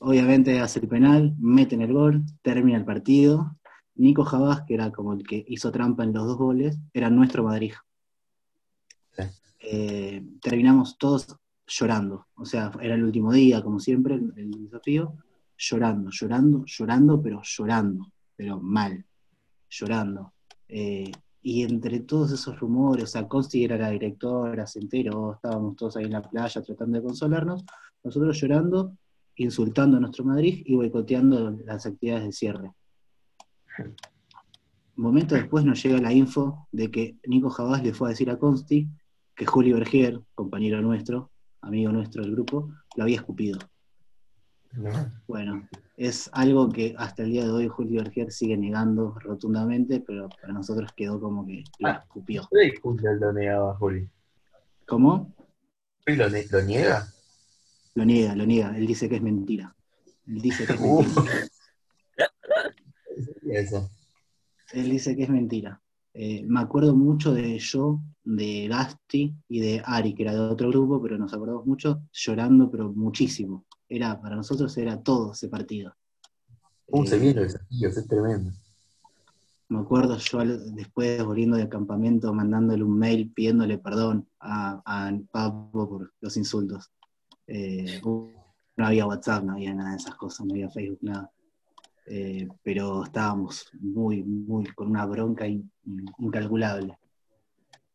Obviamente 0.05 0.59
hace 0.59 0.81
el 0.81 0.89
penal, 0.89 1.35
meten 1.39 1.81
el 1.81 1.93
gol, 1.93 2.25
termina 2.43 2.77
el 2.77 2.85
partido. 2.85 3.57
Nico 3.95 4.25
Jabás, 4.25 4.63
que 4.63 4.75
era 4.75 4.91
como 4.91 5.13
el 5.13 5.23
que 5.23 5.45
hizo 5.47 5.71
trampa 5.71 6.03
en 6.03 6.13
los 6.13 6.27
dos 6.27 6.37
goles, 6.37 6.81
era 6.93 7.09
nuestro 7.09 7.45
Madrid. 7.45 7.73
Sí. 9.13 9.23
Eh, 9.61 10.25
terminamos 10.41 10.99
todos 10.99 11.37
llorando. 11.69 12.27
O 12.35 12.45
sea, 12.45 12.73
era 12.81 12.97
el 12.97 13.05
último 13.05 13.33
día, 13.33 13.63
como 13.63 13.79
siempre, 13.79 14.17
el, 14.17 14.33
el 14.37 14.51
desafío. 14.65 15.15
Llorando, 15.57 16.11
llorando, 16.11 16.65
llorando, 16.67 17.23
pero 17.23 17.41
llorando, 17.45 18.13
pero 18.35 18.61
mal, 18.61 19.05
llorando. 19.71 20.33
Eh, 20.67 21.13
y 21.43 21.63
entre 21.63 22.01
todos 22.01 22.33
esos 22.33 22.59
rumores, 22.59 23.05
o 23.05 23.07
sea, 23.07 23.29
Consti 23.29 23.65
era 23.65 23.77
la 23.77 23.91
directora, 23.91 24.67
se 24.67 24.81
enteró, 24.81 25.35
estábamos 25.35 25.77
todos 25.77 25.97
ahí 25.97 26.05
en 26.05 26.13
la 26.13 26.23
playa 26.23 26.63
tratando 26.63 26.99
de 26.99 27.05
consolarnos, 27.05 27.65
nosotros 28.03 28.41
llorando, 28.41 28.97
insultando 29.43 29.97
a 29.97 30.01
nuestro 30.01 30.25
Madrid 30.25 30.63
y 30.65 30.75
boicoteando 30.75 31.51
las 31.65 31.87
actividades 31.87 32.25
de 32.25 32.33
cierre. 32.33 32.71
Un 33.79 35.05
momento 35.05 35.35
después 35.35 35.65
nos 35.65 35.83
llega 35.83 35.99
la 36.01 36.13
info 36.13 36.69
de 36.71 36.91
que 36.91 37.17
Nico 37.27 37.49
Jabás 37.51 37.83
le 37.83 37.95
fue 37.95 38.09
a 38.09 38.11
decir 38.11 38.31
a 38.31 38.39
Consti 38.39 38.89
que 39.35 39.47
Julio 39.47 39.77
Bergier, 39.77 40.21
compañero 40.35 40.83
nuestro, 40.83 41.31
amigo 41.63 41.91
nuestro 41.91 42.23
del 42.23 42.33
grupo, 42.33 42.71
lo 42.97 43.03
había 43.05 43.17
escupido. 43.17 43.59
No. 44.73 44.91
Bueno, 45.27 45.69
es 45.97 46.31
algo 46.33 46.69
que 46.71 46.95
hasta 46.99 47.23
el 47.23 47.31
día 47.33 47.45
de 47.45 47.51
hoy 47.51 47.69
Julio 47.69 48.03
Bergier 48.03 48.31
sigue 48.33 48.57
negando 48.57 49.15
rotundamente, 49.21 50.01
pero 50.01 50.29
para 50.29 50.53
nosotros 50.53 50.93
quedó 50.95 51.21
como 51.21 51.47
que 51.47 51.65
lo 51.79 51.89
Ah. 51.89 52.01
escupió. 52.03 52.43
Sí, 52.53 52.73
Julio 52.83 53.13
lo 53.15 53.33
negaba, 53.33 53.75
Juli. 53.77 54.09
¿Cómo? 54.87 55.35
¿Juli 56.07 56.17
lo, 56.17 56.27
lo 56.29 56.63
niega? 56.67 57.07
Lo 57.95 58.05
niega, 58.05 58.35
lo 58.35 58.47
niega. 58.47 58.77
Él 58.77 58.87
dice 58.87 59.09
que 59.09 59.17
es 59.17 59.23
mentira. 59.23 59.75
Él 60.27 60.41
dice 60.41 60.67
que 60.67 60.73
es 60.75 60.81
Uh. 60.81 61.03
mentira. 61.03 61.33
¿Qué 63.15 63.23
sería 63.23 63.61
eso? 63.61 63.91
Él 64.73 64.91
dice 64.91 65.15
que 65.17 65.25
es 65.25 65.29
mentira. 65.29 65.81
Eh, 66.15 66.43
me 66.47 66.61
acuerdo 66.61 66.95
mucho 66.95 67.33
de 67.33 67.59
yo, 67.59 68.01
de 68.25 68.69
Gasti 68.69 69.35
y 69.49 69.61
de 69.61 69.83
Ari, 69.85 70.15
que 70.15 70.23
era 70.23 70.33
de 70.35 70.41
otro 70.41 70.69
grupo, 70.69 71.01
pero 71.03 71.19
nos 71.19 71.33
acordamos 71.33 71.67
mucho, 71.67 72.03
llorando, 72.13 72.71
pero 72.71 72.93
muchísimo. 72.93 73.65
Era, 73.89 74.21
para 74.21 74.37
nosotros 74.37 74.77
era 74.79 75.03
todo 75.03 75.33
ese 75.33 75.49
partido. 75.49 75.95
¿Cómo 76.91 77.05
Eh, 77.05 77.07
se 77.07 77.19
vienen 77.19 77.43
los 77.45 77.53
desafíos? 77.53 77.97
Es 77.97 78.07
tremendo. 78.09 78.51
Me 79.69 79.79
acuerdo 79.81 80.19
yo 80.19 80.39
después 80.75 81.25
volviendo 81.25 81.57
del 81.57 81.69
campamento, 81.71 82.33
mandándole 82.35 82.85
un 82.85 82.99
mail 82.99 83.31
pidiéndole 83.33 83.79
perdón 83.79 84.29
a, 84.39 84.83
a 84.85 85.13
Pablo 85.31 85.89
por 85.89 86.13
los 86.21 86.37
insultos. 86.37 86.91
Eh, 87.47 88.01
no 88.05 88.87
había 88.87 89.07
WhatsApp, 89.07 89.45
no 89.45 89.53
había 89.53 89.75
nada 89.75 89.91
de 89.91 89.97
esas 89.97 90.15
cosas, 90.15 90.47
no 90.47 90.55
había 90.55 90.71
Facebook, 90.71 90.99
nada. 91.03 91.31
Eh, 92.07 92.49
pero 92.63 93.05
estábamos 93.05 93.71
muy, 93.81 94.23
muy 94.23 94.67
con 94.75 94.89
una 94.89 95.07
bronca 95.07 95.47
in- 95.47 95.71
incalculable. 96.19 96.99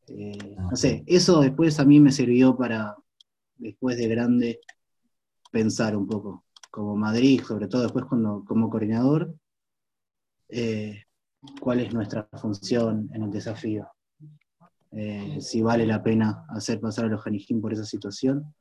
Eh, 0.08 0.56
no 0.58 0.76
sé, 0.76 1.04
eso 1.06 1.42
después 1.42 1.80
a 1.80 1.86
mí 1.86 2.00
me 2.00 2.12
sirvió 2.12 2.56
para, 2.56 2.96
después 3.58 3.98
de 3.98 4.08
grande, 4.08 4.60
pensar 5.52 5.96
un 5.98 6.08
poco. 6.08 6.46
Como 6.72 6.96
Madrid, 6.96 7.42
sobre 7.44 7.68
todo 7.68 7.82
después 7.84 8.06
cuando, 8.06 8.44
como 8.46 8.70
coordinador, 8.70 9.34
eh, 10.50 11.04
cuál 11.60 11.80
es 11.82 11.94
nuestra 11.94 12.30
función 12.40 13.10
en 13.14 13.24
el 13.24 13.32
desafío. 13.32 13.88
Eh, 14.92 15.38
si 15.42 15.62
vale 15.62 15.86
la 15.86 16.02
pena 16.02 16.46
hacer 16.50 16.80
pasar 16.80 17.06
a 17.06 17.08
los 17.10 17.22
Janijín 17.22 17.60
por 17.60 17.74
esa 17.74 17.84
situación 17.84 18.54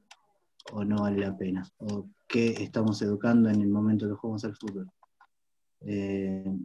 o 0.72 0.84
no 0.84 1.02
vale 1.02 1.18
la 1.18 1.36
pena. 1.36 1.68
O 1.78 2.08
qué 2.26 2.48
estamos 2.62 3.00
educando 3.02 3.48
en 3.48 3.60
el 3.60 3.68
momento 3.68 4.08
que 4.08 4.14
jugamos 4.14 4.44
al 4.44 4.56
fútbol. 4.56 4.90
Eh, 5.80 6.58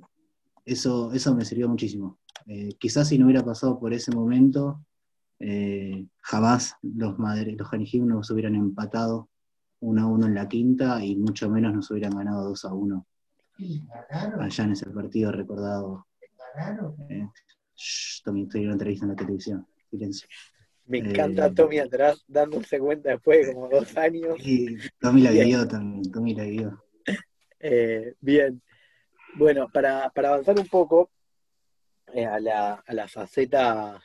eso, 0.66 1.12
eso 1.14 1.36
me 1.36 1.46
sirvió 1.46 1.68
muchísimo. 1.68 2.20
Eh, 2.48 2.76
quizás 2.80 3.08
si 3.08 3.18
no 3.18 3.26
hubiera 3.26 3.44
pasado 3.44 3.80
por 3.80 3.94
ese 3.94 4.12
momento, 4.12 4.84
eh, 5.40 6.06
jamás 6.22 6.76
los, 6.82 7.18
madre, 7.18 7.56
los 7.56 7.70
nos 8.06 8.30
hubieran 8.30 8.56
empatado 8.56 9.30
1 9.80 10.02
a 10.02 10.06
1 10.06 10.28
en 10.28 10.36
la 10.36 10.48
quinta 10.48 11.04
y 11.04 11.16
mucho 11.16 11.50
menos 11.50 11.74
nos 11.74 11.90
hubieran 11.92 12.16
ganado 12.16 12.50
2 12.50 12.66
a 12.66 12.74
1 12.74 13.08
Y 13.58 13.84
ganaron, 13.88 14.42
allá 14.42 14.64
en 14.64 14.72
ese 14.72 14.90
partido 14.90 15.32
recordado. 15.32 16.08
Eh, 17.10 17.28
Tommy, 18.24 18.44
estoy 18.44 18.62
en 18.62 18.68
una 18.68 18.74
entrevista 18.74 19.06
en 19.06 19.10
la 19.10 19.16
televisión. 19.16 19.68
Silencio. 19.90 20.28
Me 20.86 20.98
Eh, 20.98 21.02
encanta 21.02 21.54
Tommy 21.54 21.80
atrás 21.80 22.24
dándose 22.28 22.80
cuenta 22.80 23.12
después 23.12 23.48
de 23.48 23.54
como 23.54 23.70
dos 23.70 23.96
años. 23.98 24.36
Y 24.40 24.78
Tommy 25.00 25.22
la 25.22 25.32
vivió 25.32 25.68
también, 25.68 26.12
Tommy 26.12 26.36
la 26.36 26.44
vivió. 26.44 26.84
Eh, 27.60 28.16
bien. 28.20 28.62
Bueno, 29.36 29.70
para, 29.72 30.10
para 30.10 30.30
avanzar 30.30 30.60
un 30.60 30.68
poco 30.68 31.10
eh, 32.14 32.26
a, 32.26 32.40
la, 32.40 32.74
a 32.86 32.94
la 32.94 33.08
faceta 33.08 34.02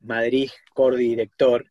Madrid 0.00 0.50
core 0.74 0.98
director, 0.98 1.64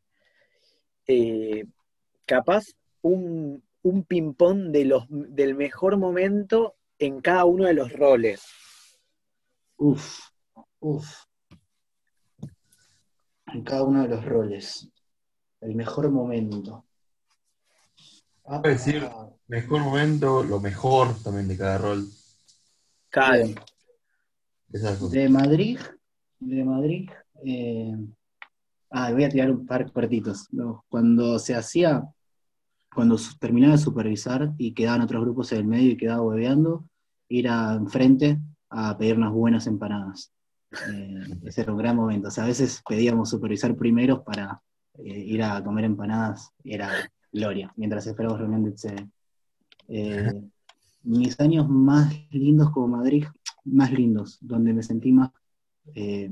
capaz 2.26 2.64
un, 3.02 3.62
un 3.84 4.04
ping-pong 4.06 4.72
de 4.72 4.86
los, 4.86 5.06
del 5.10 5.54
mejor 5.56 5.98
momento 5.98 6.76
en 6.98 7.20
cada 7.22 7.46
uno 7.46 7.66
de 7.66 7.74
los 7.74 7.92
roles. 7.94 8.42
Uf, 9.78 10.20
uf. 10.80 11.26
En 13.54 13.64
cada 13.64 13.84
uno 13.84 14.04
de 14.04 14.10
los 14.10 14.24
roles. 14.26 14.90
El 15.60 15.76
mejor 15.76 16.10
momento. 16.10 16.86
Ah, 18.46 18.62
decir- 18.64 19.04
ah, 19.04 19.30
Mejor 19.48 19.82
momento, 19.82 20.44
lo 20.44 20.60
mejor 20.62 21.14
también 21.24 21.48
de 21.48 21.58
cada 21.58 21.78
rol. 21.78 22.08
Cada. 23.10 23.44
De 25.12 25.28
Madrid, 25.28 25.78
de 26.40 26.64
Madrid, 26.64 27.10
eh, 27.46 27.94
ah, 28.92 29.12
voy 29.12 29.26
a 29.26 29.30
tirar 29.30 29.52
un 29.52 29.66
par 29.66 29.92
cortitos. 29.92 30.48
Cuando 30.88 31.38
se 31.38 31.54
hacía, 31.54 32.02
cuando 32.96 33.18
terminaba 33.40 33.74
de 33.74 33.80
supervisar 33.80 34.54
y 34.58 34.74
quedaban 34.74 35.02
otros 35.02 35.22
grupos 35.24 35.52
en 35.52 35.58
el 35.60 35.66
medio 35.66 35.92
y 35.92 35.98
quedaba 35.98 36.22
hueveando, 36.22 36.86
ir 37.28 37.50
a 37.50 37.74
enfrente 37.74 38.40
a 38.70 38.98
pedir 38.98 39.18
unas 39.18 39.34
buenas 39.34 39.68
empanadas. 39.68 40.32
Eh, 40.72 41.40
ese 41.46 41.62
era 41.62 41.72
un 41.72 41.78
gran 41.78 41.96
momento. 41.96 42.30
O 42.30 42.32
sea, 42.32 42.46
a 42.46 42.48
veces 42.48 42.82
pedíamos 42.88 43.30
supervisar 43.30 43.76
primero 43.76 44.24
para 44.24 44.62
eh, 44.98 45.20
ir 45.20 45.44
a 45.44 45.64
comer 45.64 45.86
empanadas, 45.86 46.52
era 46.64 46.92
gloria, 47.32 47.74
mientras 47.76 48.08
esperábamos 48.08 48.42
reunión 48.42 48.64
de. 48.64 49.08
Eh, 49.88 50.32
mis 51.04 51.40
años 51.40 51.68
más 51.68 52.14
lindos 52.32 52.70
como 52.72 52.88
Madrid, 52.98 53.26
más 53.66 53.92
lindos, 53.92 54.38
donde 54.42 54.74
me 54.74 54.84
sentí 54.84 55.12
más 55.12 55.32
eh, 55.96 56.32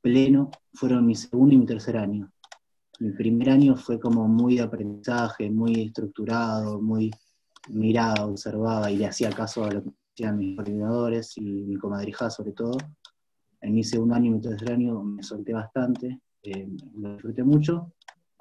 pleno, 0.00 0.50
fueron 0.74 1.06
mi 1.06 1.14
segundo 1.14 1.54
y 1.54 1.58
mi 1.58 1.66
tercer 1.66 1.96
año. 1.96 2.30
Mi 3.00 3.10
primer 3.12 3.50
año 3.50 3.76
fue 3.76 3.98
como 3.98 4.28
muy 4.28 4.56
de 4.56 4.62
aprendizaje, 4.62 5.50
muy 5.50 5.86
estructurado, 5.86 6.80
muy 6.80 7.10
miraba, 7.70 8.26
observaba 8.26 8.90
y 8.90 8.96
le 8.98 9.06
hacía 9.06 9.30
caso 9.30 9.64
a 9.64 9.70
lo 9.70 9.82
que 9.82 9.90
decían 10.14 10.36
mis 10.36 10.56
coordinadores 10.56 11.36
y 11.38 11.40
mi 11.40 11.76
comadrija 11.76 12.28
sobre 12.30 12.52
todo. 12.52 12.76
En 13.62 13.74
mi 13.74 13.84
segundo 13.84 14.14
año 14.14 14.26
y 14.26 14.34
mi 14.34 14.40
tercer 14.40 14.72
año 14.72 15.02
me 15.02 15.22
solté 15.22 15.52
bastante, 15.52 16.20
eh, 16.42 16.68
lo 16.96 17.12
disfruté 17.14 17.44
mucho, 17.44 17.92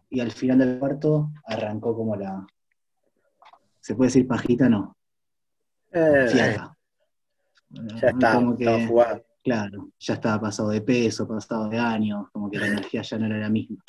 y 0.10 0.20
al 0.20 0.32
final 0.32 0.58
del 0.60 0.80
cuarto 0.80 1.32
arrancó 1.46 1.96
como 1.96 2.16
la... 2.16 2.46
¿Se 3.80 3.96
puede 3.96 4.08
decir 4.10 4.28
pajita? 4.28 4.68
No. 4.68 4.96
Eh, 5.92 6.28
Fiaca. 6.30 6.78
ya 7.70 8.10
está, 8.10 8.34
Como 8.36 8.58
que- 8.58 8.64
estaba 8.66 8.88
jugando. 8.88 9.24
Claro, 9.44 9.90
ya 10.00 10.14
estaba 10.14 10.40
pasado 10.42 10.70
de 10.70 10.82
peso, 10.82 11.28
pasado 11.28 11.68
de 11.68 11.78
años, 11.80 12.28
como 12.32 12.50
que 12.52 12.60
la 12.60 12.68
energía 12.68 13.02
ya 13.02 13.18
no 13.18 13.26
era 13.26 13.40
la 13.40 13.50
misma. 13.50 13.84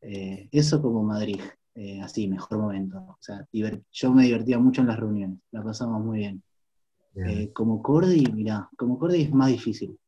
Eh, 0.00 0.48
eso 0.52 0.80
como 0.80 1.02
Madrid, 1.02 1.40
eh, 1.74 2.00
así, 2.00 2.28
mejor 2.28 2.58
momento. 2.58 2.98
O 2.98 3.16
sea, 3.18 3.44
yo 3.52 4.12
me 4.12 4.22
divertía 4.22 4.60
mucho 4.60 4.80
en 4.82 4.86
las 4.86 5.00
reuniones, 5.00 5.38
la 5.50 5.64
pasamos 5.64 6.04
muy 6.04 6.18
bien. 6.18 6.42
Eh, 7.14 7.52
como 7.52 7.82
Cordy, 7.82 8.24
mirá, 8.32 8.68
como 8.76 8.98
Cordy 8.98 9.22
es 9.22 9.32
más 9.32 9.48
difícil 9.48 9.98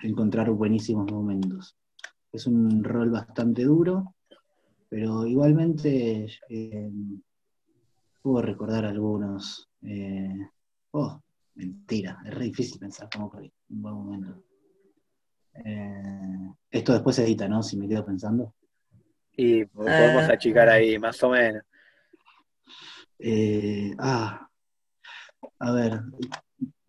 encontrar 0.00 0.50
buenísimos 0.50 1.10
momentos. 1.10 1.76
Es 2.32 2.46
un 2.46 2.82
rol 2.84 3.10
bastante 3.10 3.64
duro, 3.64 4.14
pero 4.88 5.26
igualmente 5.26 6.26
eh, 6.48 6.90
puedo 8.22 8.42
recordar 8.42 8.84
algunos. 8.84 9.68
eh, 9.82 10.48
oh, 10.92 11.20
mentira, 11.54 12.18
es 12.24 12.34
re 12.34 12.44
difícil 12.46 12.78
pensar 12.78 13.08
como 13.12 13.30
Cordy, 13.30 13.52
un 13.70 13.82
buen 13.82 13.94
momento. 13.94 14.42
Eh, 15.64 16.50
esto 16.70 16.92
después 16.92 17.16
se 17.16 17.24
edita, 17.24 17.48
¿no? 17.48 17.62
Si 17.62 17.76
me 17.76 17.88
quedo 17.88 18.04
pensando. 18.04 18.54
Y 19.32 19.64
podemos 19.66 20.24
Ah. 20.24 20.32
achicar 20.32 20.68
ahí, 20.68 20.98
más 20.98 21.22
o 21.22 21.30
menos. 21.30 21.62
Eh, 23.18 23.94
ah, 23.98 24.48
a 25.58 25.72
ver, 25.72 26.02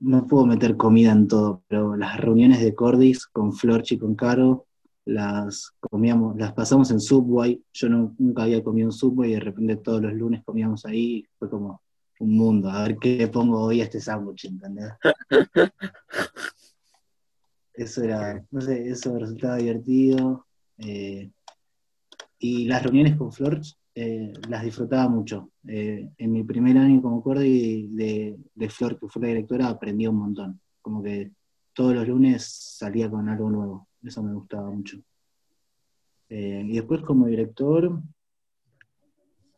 no 0.08 0.26
puedo 0.28 0.46
meter 0.46 0.78
comida 0.78 1.12
en 1.12 1.28
todo, 1.28 1.64
pero 1.68 1.96
las 1.96 2.18
reuniones 2.20 2.62
de 2.62 2.74
Cordis 2.74 3.26
con 3.28 3.54
Florch 3.54 3.92
y 3.94 3.98
con 4.00 4.16
Caro 4.16 4.66
las 5.06 5.72
comíamos, 5.80 6.36
las 6.38 6.54
pasamos 6.54 6.92
en 6.92 7.00
Subway. 7.00 7.62
Yo 7.74 7.88
no- 7.90 8.14
nunca 8.18 8.44
había 8.44 8.64
comido 8.64 8.88
en 8.88 8.92
Subway 8.92 9.32
y 9.32 9.34
de 9.36 9.40
repente 9.40 9.76
todos 9.78 10.02
los 10.02 10.14
lunes 10.14 10.44
comíamos 10.44 10.86
ahí. 10.86 11.26
Fue 11.40 11.50
como 11.50 11.82
un 12.20 12.36
mundo. 12.36 12.70
A 12.70 12.84
ver 12.84 12.98
qué 12.98 13.18
le 13.18 13.28
pongo 13.28 13.62
hoy 13.62 13.80
a 13.82 13.86
este 13.86 14.02
sándwich, 14.02 14.46
¿entendés? 14.46 14.92
Eso 17.74 18.04
era, 18.04 18.44
no 18.50 18.60
sé, 18.62 18.90
eso 18.90 19.18
resultaba 19.20 19.58
divertido. 19.58 20.46
eh, 20.80 21.30
y 22.40 22.66
las 22.68 22.84
reuniones 22.84 23.16
con 23.18 23.32
Florch 23.32 23.76
eh, 24.00 24.32
las 24.48 24.64
disfrutaba 24.64 25.10
mucho. 25.10 25.50
Eh, 25.68 26.12
en 26.20 26.32
mi 26.32 26.44
primer 26.44 26.78
año 26.78 27.02
como 27.02 27.24
Cordy 27.24 27.88
de, 27.88 28.38
de 28.54 28.70
Flor, 28.70 29.00
que 29.00 29.08
fue 29.08 29.24
la 29.24 29.30
directora, 29.30 29.70
aprendí 29.70 30.06
un 30.06 30.18
montón. 30.18 30.62
Como 30.84 31.02
que 31.02 31.32
todos 31.74 31.96
los 31.96 32.08
lunes 32.08 32.46
salía 32.46 33.10
con 33.10 33.28
algo 33.28 33.50
nuevo. 33.50 33.88
Eso 34.04 34.22
me 34.22 34.36
gustaba 34.36 34.70
mucho. 34.70 35.00
Eh, 36.30 36.64
y 36.68 36.74
después 36.74 37.02
como 37.02 37.26
director, 37.26 38.00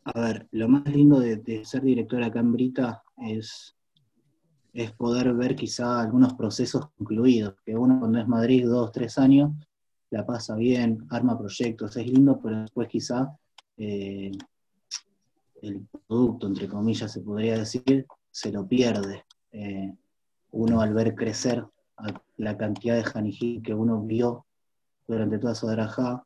a 0.04 0.20
ver, 0.20 0.48
lo 0.52 0.68
más 0.70 0.86
lindo 0.86 1.20
de, 1.20 1.36
de 1.36 1.62
ser 1.66 1.82
director 1.82 2.22
acá 2.22 2.40
en 2.40 2.52
Brita 2.52 3.02
es, 3.18 3.76
es 4.72 4.90
poder 4.92 5.34
ver 5.34 5.54
quizá 5.54 6.00
algunos 6.00 6.32
procesos 6.32 6.88
concluidos, 6.96 7.56
que 7.62 7.76
uno 7.76 8.00
cuando 8.00 8.18
es 8.18 8.26
Madrid 8.26 8.66
dos, 8.66 8.90
tres 8.90 9.18
años, 9.18 9.52
la 10.08 10.24
pasa 10.24 10.56
bien, 10.56 11.06
arma 11.10 11.38
proyectos, 11.38 11.94
es 11.98 12.06
lindo, 12.06 12.40
pero 12.42 12.62
después 12.62 12.88
quizá 12.88 13.36
eh, 13.80 14.30
el 15.62 15.86
producto, 16.06 16.46
entre 16.46 16.68
comillas, 16.68 17.12
se 17.12 17.20
podría 17.20 17.58
decir, 17.58 18.06
se 18.30 18.52
lo 18.52 18.66
pierde. 18.66 19.24
Eh, 19.52 19.94
uno 20.52 20.80
al 20.80 20.92
ver 20.92 21.14
crecer 21.14 21.64
a 21.96 22.22
la 22.36 22.56
cantidad 22.56 22.96
de 22.96 23.04
Janijí 23.04 23.62
que 23.62 23.74
uno 23.74 24.02
vio 24.02 24.46
durante 25.06 25.38
toda 25.38 25.54
su 25.54 25.66
drajá 25.66 26.24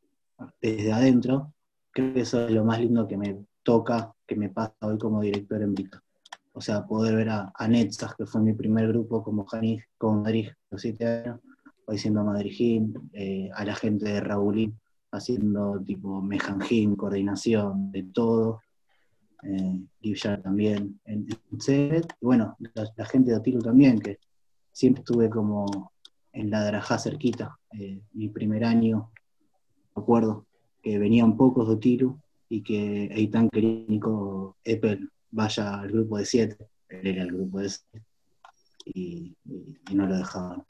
desde 0.61 0.93
adentro, 0.93 1.53
creo 1.91 2.15
que 2.15 2.21
eso 2.23 2.47
es 2.47 2.53
lo 2.53 2.65
más 2.65 2.81
lindo 2.81 3.07
que 3.07 3.17
me 3.17 3.45
toca, 3.63 4.13
que 4.27 4.35
me 4.35 4.49
pasa 4.51 4.75
hoy 4.81 4.99
como 4.99 5.21
director 5.23 5.63
en 5.63 5.75
Vita. 5.75 6.03
O 6.53 6.61
sea, 6.61 6.85
poder 6.87 7.17
ver 7.17 7.31
a, 7.31 7.53
a 7.55 7.69
que 7.69 8.27
fue 8.27 8.41
mi 8.41 8.53
primer 8.53 8.89
grupo 8.89 9.23
como 9.23 9.45
Janij, 9.45 9.83
como 9.99 10.23
Madrid, 10.23 10.49
los 10.71 10.81
siete 10.83 11.07
años, 11.07 11.41
hoy 11.87 11.99
siendo 11.99 12.25
Madrijín, 12.25 13.11
eh, 13.13 13.51
a 13.55 13.65
la 13.65 13.75
gente 13.75 14.09
de 14.09 14.21
Raulín, 14.21 14.79
haciendo 15.17 15.81
tipo 15.85 16.21
mejanjín, 16.21 16.97
coordinación, 16.97 17.93
de 17.93 18.03
todo. 18.05 18.61
Eh, 19.43 19.81
también 20.43 20.99
en, 21.05 21.27
en. 21.59 22.07
Y 22.21 22.25
bueno, 22.25 22.57
la, 22.75 23.07
gente 23.07 23.31
de 23.31 23.37
Otilu 23.37 23.61
también, 23.61 24.01
que 24.01 24.19
siempre 24.73 25.01
estuve 25.01 25.29
como 25.29 25.93
en 26.33 26.51
la 26.51 26.65
Drajá 26.65 26.99
cerquita. 26.99 27.59
Eh, 27.73 28.01
mi 28.13 28.29
primer 28.29 28.65
año, 28.65 29.11
me 29.95 30.03
acuerdo, 30.03 30.47
que 30.83 30.99
venían 30.99 31.37
pocos 31.37 31.69
de 31.69 31.75
Otilu 31.75 32.19
y 32.49 32.63
que 32.63 33.07
Eitan 33.07 33.49
quería 33.51 33.87
que 33.87 33.93
Nico 33.93 34.57
Eppel 34.65 35.11
vaya 35.31 35.81
al 35.81 35.91
grupo 35.91 36.19
de 36.19 36.25
siete. 36.25 36.69
Él 36.89 37.07
era 37.07 37.23
el 37.23 37.33
grupo 37.33 37.61
de 37.61 37.69
siete. 37.69 38.03
Y 38.87 39.37
no 39.95 40.07
lo 40.07 40.17
dejaban. 40.17 40.65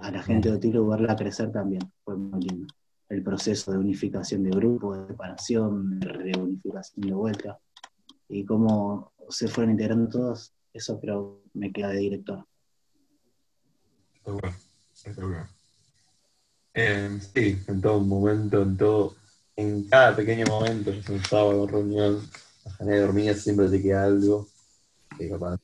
A 0.00 0.10
la 0.10 0.22
gente 0.22 0.48
de 0.48 0.56
Otilu 0.56 0.88
verla 0.88 1.16
crecer 1.16 1.52
también 1.52 1.82
fue 2.04 2.16
muy 2.16 2.42
lindo. 2.42 2.74
El 3.08 3.22
proceso 3.22 3.72
de 3.72 3.78
unificación 3.78 4.42
de 4.42 4.50
grupo, 4.50 4.96
de 4.96 5.06
separación, 5.06 6.00
de 6.00 6.08
reunificación 6.08 7.06
de 7.06 7.14
vuelta, 7.14 7.58
y 8.28 8.44
cómo 8.44 9.12
se 9.28 9.48
fueron 9.48 9.72
integrando 9.72 10.08
todos, 10.08 10.52
eso 10.72 10.98
creo 10.98 11.42
me 11.52 11.70
queda 11.72 11.88
de 11.88 11.98
director. 11.98 12.46
Está 14.94 15.22
bueno. 15.22 15.48
Eh, 16.74 17.18
sí, 17.34 17.58
en 17.66 17.80
todo 17.82 18.00
momento, 18.00 18.62
en 18.62 18.76
todo, 18.76 19.14
en 19.56 19.84
cada 19.84 20.16
pequeño 20.16 20.46
momento, 20.46 20.90
ya 20.90 21.02
sea 21.02 21.14
un 21.14 21.24
sábado, 21.24 21.66
reunión, 21.66 22.22
la 22.78 22.86
de 22.86 23.00
dormida 23.00 23.34
siempre 23.34 23.68
te 23.68 23.82
queda 23.82 24.04
algo 24.04 24.48
que 25.18 25.28
capaz 25.28 25.60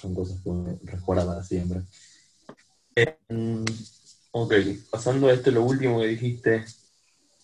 son 0.00 0.14
cosas 0.14 0.40
que 0.40 0.48
uno 0.48 0.78
recuerda 0.84 1.26
para 1.26 1.42
siempre. 1.42 1.82
Eh, 2.98 3.16
ok, 4.32 4.54
pasando 4.90 5.28
a 5.28 5.32
esto, 5.32 5.52
lo 5.52 5.62
último 5.62 6.00
que 6.00 6.08
dijiste, 6.08 6.64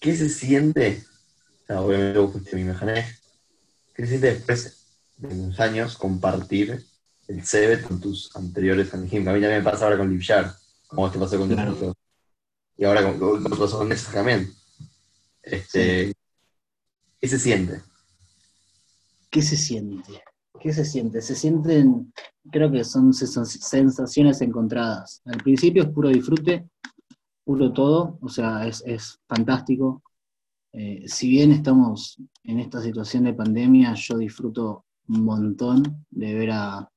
¿qué 0.00 0.16
se 0.16 0.28
siente? 0.28 1.04
O 1.62 1.66
sea, 1.66 1.80
obviamente 1.80 2.18
vos 2.18 2.32
fuiste 2.32 2.56
mi 2.56 2.64
mejané. 2.64 3.06
¿Qué 3.94 4.02
se 4.02 4.08
siente 4.08 4.34
después 4.34 4.86
de 5.16 5.28
unos 5.28 5.60
años 5.60 5.96
compartir 5.96 6.84
el 7.28 7.46
CEBET 7.46 7.86
con 7.86 8.00
tus 8.00 8.34
anteriores 8.34 8.92
Anjim? 8.94 9.28
A 9.28 9.32
mí 9.32 9.40
también 9.40 9.62
me 9.62 9.70
pasa 9.70 9.84
ahora 9.84 9.98
con 9.98 10.10
Livjar, 10.10 10.56
como 10.88 11.10
te 11.10 11.18
pasó 11.20 11.38
con 11.38 11.48
Claro. 11.48 11.94
Y 12.76 12.84
ahora 12.84 13.04
con, 13.04 13.20
con, 13.20 13.42
con 13.44 13.58
pasó 13.58 13.78
con 13.78 13.88
Nessa 13.88 14.10
también. 14.10 14.52
Este, 15.40 16.12
¿Qué 17.20 17.28
se 17.28 17.38
siente? 17.38 17.80
¿Qué 19.30 19.40
se 19.40 19.56
siente? 19.56 20.20
¿Qué 20.60 20.72
se 20.72 20.84
siente? 20.84 21.20
Se 21.20 21.34
sienten, 21.34 22.12
creo 22.50 22.70
que 22.70 22.84
son 22.84 23.12
sens- 23.12 23.58
sensaciones 23.60 24.40
encontradas. 24.40 25.20
Al 25.26 25.38
principio 25.42 25.82
es 25.82 25.88
puro 25.90 26.08
disfrute, 26.08 26.68
puro 27.44 27.72
todo, 27.72 28.18
o 28.22 28.28
sea, 28.28 28.66
es, 28.66 29.20
fantástico. 29.28 30.02
Eh, 30.72 31.04
si 31.06 31.28
bien 31.28 31.52
estamos 31.52 32.18
en 32.44 32.60
esta 32.60 32.80
situación 32.80 33.24
de 33.24 33.34
pandemia, 33.34 33.94
yo 33.94 34.16
disfruto 34.18 34.86
un 35.08 35.24
montón 35.24 36.04
de 36.10 36.34
ver 36.34 36.50
a, 36.52 36.90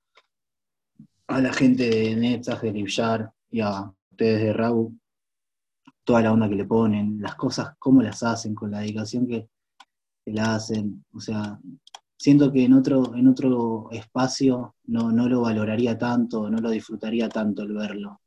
a 1.27 1.41
la 1.41 1.53
gente 1.53 1.89
de 1.89 2.15
Netzach, 2.15 2.61
de 2.61 2.71
Livjar 2.71 3.31
y 3.51 3.59
a 3.59 3.91
ustedes 4.11 4.41
de 4.43 4.53
Rabu, 4.53 4.97
toda 6.03 6.21
la 6.21 6.31
onda 6.31 6.47
que 6.47 6.55
le 6.55 6.65
ponen, 6.65 7.19
las 7.21 7.35
cosas, 7.35 7.75
cómo 7.77 8.01
las 8.01 8.23
hacen, 8.23 8.55
con 8.55 8.71
la 8.71 8.79
dedicación 8.79 9.27
que, 9.27 9.49
que 10.25 10.31
la 10.31 10.55
hacen. 10.55 11.03
O 11.13 11.19
sea, 11.19 11.59
siento 12.17 12.51
que 12.51 12.65
en 12.65 12.73
otro, 12.73 13.15
en 13.15 13.27
otro 13.27 13.89
espacio 13.91 14.75
no, 14.85 15.11
no 15.11 15.29
lo 15.29 15.41
valoraría 15.41 15.97
tanto, 15.97 16.49
no 16.49 16.57
lo 16.57 16.71
disfrutaría 16.71 17.29
tanto 17.29 17.63
el 17.63 17.73
verlo. 17.73 18.21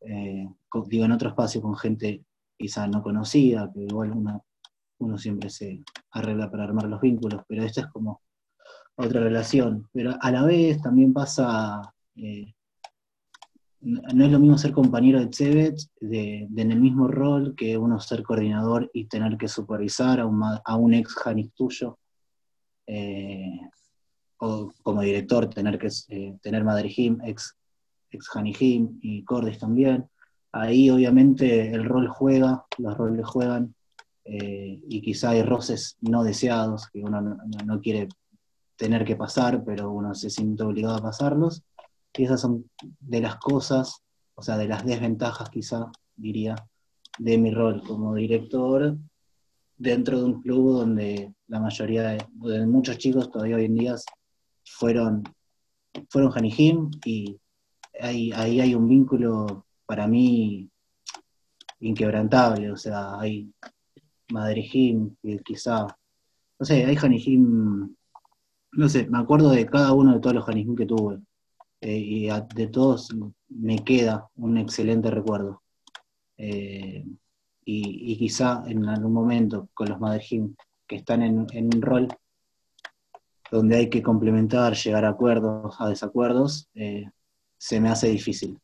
Eh, 0.00 0.48
digo, 0.88 1.04
en 1.04 1.12
otro 1.12 1.28
espacio 1.28 1.60
con 1.60 1.76
gente 1.76 2.24
quizá 2.56 2.86
no 2.88 3.02
conocida, 3.02 3.70
que 3.72 3.82
igual 3.82 4.12
uno, 4.12 4.44
uno 4.98 5.18
siempre 5.18 5.50
se 5.50 5.84
arregla 6.10 6.50
para 6.50 6.64
armar 6.64 6.86
los 6.86 7.00
vínculos, 7.00 7.42
pero 7.46 7.62
esta 7.62 7.82
es 7.82 7.86
como 7.88 8.22
otra 8.96 9.20
relación. 9.20 9.88
Pero 9.92 10.16
a 10.18 10.30
la 10.30 10.44
vez 10.44 10.80
también 10.80 11.12
pasa, 11.12 11.94
eh, 12.16 12.54
no 13.80 14.24
es 14.24 14.30
lo 14.30 14.38
mismo 14.38 14.56
ser 14.56 14.72
compañero 14.72 15.20
de 15.20 15.26
Tsevet 15.26 15.76
de, 16.00 16.48
en 16.56 16.72
el 16.72 16.80
mismo 16.80 17.08
rol 17.08 17.54
que 17.56 17.76
uno 17.76 18.00
ser 18.00 18.22
coordinador 18.22 18.90
y 18.94 19.06
tener 19.06 19.36
que 19.36 19.48
supervisar 19.48 20.20
a 20.20 20.26
un, 20.26 20.42
a 20.42 20.76
un 20.76 20.94
ex 20.94 21.14
Janis 21.14 21.52
tuyo 21.52 21.98
eh, 22.86 23.60
o 24.38 24.72
como 24.82 25.02
director 25.02 25.48
tener 25.48 25.78
que 25.78 25.88
eh, 26.08 26.36
tener 26.42 26.64
Madrigim, 26.64 27.20
ex, 27.24 27.56
ex 28.10 28.28
Hanijim 28.34 28.98
y 29.00 29.22
Cordis 29.24 29.58
también. 29.58 30.06
Ahí 30.52 30.90
obviamente 30.90 31.70
el 31.72 31.84
rol 31.84 32.08
juega, 32.08 32.64
los 32.78 32.96
roles 32.96 33.26
juegan, 33.26 33.74
eh, 34.24 34.80
y 34.88 35.00
quizá 35.00 35.30
hay 35.30 35.42
roces 35.42 35.96
no 36.00 36.22
deseados, 36.24 36.88
que 36.90 37.00
uno 37.00 37.20
no, 37.20 37.36
no- 37.36 37.64
no 37.64 37.80
quiere 37.80 38.08
tener 38.76 39.04
que 39.04 39.16
pasar, 39.16 39.62
pero 39.64 39.90
uno 39.90 40.14
se 40.14 40.28
siente 40.30 40.62
obligado 40.64 40.96
a 40.96 41.02
pasarlos. 41.02 41.62
Y 42.16 42.24
esas 42.24 42.40
son 42.40 42.68
de 43.00 43.20
las 43.20 43.36
cosas, 43.36 44.02
o 44.34 44.42
sea, 44.42 44.58
de 44.58 44.66
las 44.68 44.84
desventajas 44.84 45.48
quizá, 45.50 45.90
diría, 46.16 46.56
de 47.18 47.38
mi 47.38 47.50
rol 47.52 47.82
como 47.86 48.14
director 48.14 48.96
dentro 49.82 50.18
de 50.18 50.24
un 50.24 50.40
club 50.42 50.78
donde 50.78 51.34
la 51.48 51.58
mayoría 51.58 52.02
de, 52.02 52.24
de 52.34 52.66
muchos 52.66 52.98
chicos 52.98 53.30
todavía 53.30 53.56
hoy 53.56 53.64
en 53.64 53.74
día 53.74 53.96
fueron, 54.64 55.24
fueron 56.08 56.30
Janijim 56.30 56.90
y 57.04 57.36
ahí, 58.00 58.30
ahí 58.32 58.60
hay 58.60 58.74
un 58.76 58.88
vínculo 58.88 59.66
para 59.84 60.06
mí 60.06 60.70
inquebrantable, 61.80 62.70
o 62.70 62.76
sea, 62.76 63.18
hay 63.18 63.52
Madrijim, 64.32 65.16
que 65.20 65.40
quizá, 65.40 65.88
no 66.60 66.64
sé, 66.64 66.84
hay 66.84 66.94
Janijim, 66.94 67.92
no 68.72 68.88
sé, 68.88 69.08
me 69.08 69.18
acuerdo 69.18 69.50
de 69.50 69.66
cada 69.66 69.92
uno 69.92 70.14
de 70.14 70.20
todos 70.20 70.36
los 70.36 70.44
Janijim 70.44 70.76
que 70.76 70.86
tuve, 70.86 71.18
eh, 71.80 71.98
y 71.98 72.28
de 72.54 72.68
todos 72.68 73.08
me 73.48 73.80
queda 73.80 74.28
un 74.36 74.58
excelente 74.58 75.10
recuerdo. 75.10 75.60
Eh, 76.36 77.04
y, 77.64 78.16
quizá 78.16 78.62
en 78.66 78.88
algún 78.88 79.12
momento 79.12 79.68
con 79.74 79.88
los 79.88 80.00
Madrijim 80.00 80.54
que 80.86 80.96
están 80.96 81.22
en, 81.22 81.46
un 81.66 81.82
rol 81.82 82.08
donde 83.50 83.76
hay 83.76 83.90
que 83.90 84.02
complementar, 84.02 84.74
llegar 84.74 85.04
a 85.04 85.10
acuerdos, 85.10 85.76
a 85.78 85.88
desacuerdos, 85.88 86.68
eh, 86.74 87.10
se 87.58 87.80
me 87.80 87.90
hace 87.90 88.08
difícil. 88.08 88.58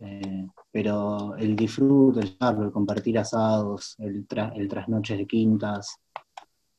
Eh, 0.00 0.46
pero 0.70 1.34
el 1.36 1.56
disfrute, 1.56 2.20
el 2.20 2.38
charlo, 2.38 2.66
el 2.66 2.72
compartir 2.72 3.18
asados, 3.18 3.96
el, 3.98 4.28
tra- 4.28 4.52
el 4.54 4.68
de 4.68 5.26
quintas, 5.26 5.98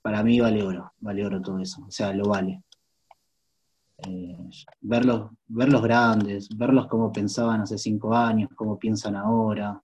para 0.02 0.24
mí 0.24 0.39
vale 0.39 0.63
oro, 0.63 0.93
vale 1.00 1.26
oro 1.26 1.41
todo 1.41 1.60
eso, 1.60 1.84
o 1.86 1.91
sea, 1.91 2.13
lo 2.13 2.30
vale. 2.30 2.63
Eh, 3.98 4.38
verlos, 4.80 5.32
verlos 5.48 5.82
grandes, 5.82 6.50
verlos 6.56 6.88
como 6.88 7.12
pensaban 7.12 7.62
hace 7.62 7.78
cinco 7.78 8.15
años, 8.15 8.50
cómo 8.56 8.80
piensan 8.80 9.15
ahora, 9.15 9.82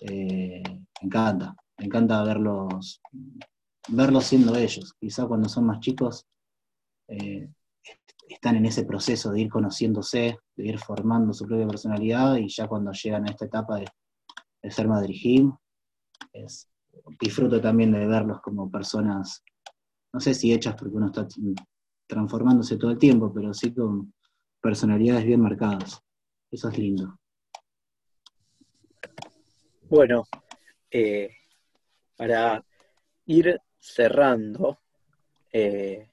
eh, 0.00 0.62
me 0.66 1.06
encanta, 1.06 1.54
me 1.78 1.86
encanta 1.86 2.22
verlos, 2.22 3.00
verlos 3.88 4.24
siendo 4.24 4.56
ellos. 4.56 4.94
Quizá 4.98 5.26
cuando 5.26 5.48
son 5.48 5.66
más 5.66 5.80
chicos 5.80 6.26
eh, 7.08 7.48
están 8.28 8.56
en 8.56 8.66
ese 8.66 8.84
proceso 8.84 9.30
de 9.30 9.42
ir 9.42 9.48
conociéndose, 9.48 10.38
de 10.56 10.66
ir 10.66 10.78
formando 10.78 11.32
su 11.32 11.46
propia 11.46 11.66
personalidad 11.66 12.36
y 12.36 12.48
ya 12.48 12.66
cuando 12.66 12.92
llegan 12.92 13.26
a 13.26 13.30
esta 13.30 13.44
etapa 13.44 13.78
de, 13.78 13.86
ser 14.70 14.88
Madrid 14.88 15.48
disfruto 17.20 17.60
también 17.60 17.92
de 17.92 18.06
verlos 18.06 18.40
como 18.40 18.70
personas, 18.70 19.42
no 20.12 20.20
sé 20.20 20.34
si 20.34 20.52
hechas 20.52 20.74
porque 20.74 20.96
uno 20.96 21.06
está 21.06 21.26
transformándose 22.06 22.76
todo 22.76 22.90
el 22.90 22.98
tiempo, 22.98 23.32
pero 23.32 23.54
sí 23.54 23.72
con 23.72 24.12
personalidades 24.60 25.24
bien 25.24 25.40
marcadas. 25.40 26.00
Eso 26.50 26.68
es 26.68 26.78
lindo. 26.78 27.18
Bueno, 29.88 30.26
eh, 30.90 31.30
para 32.16 32.64
ir 33.26 33.60
cerrando 33.78 34.80
eh, 35.52 36.08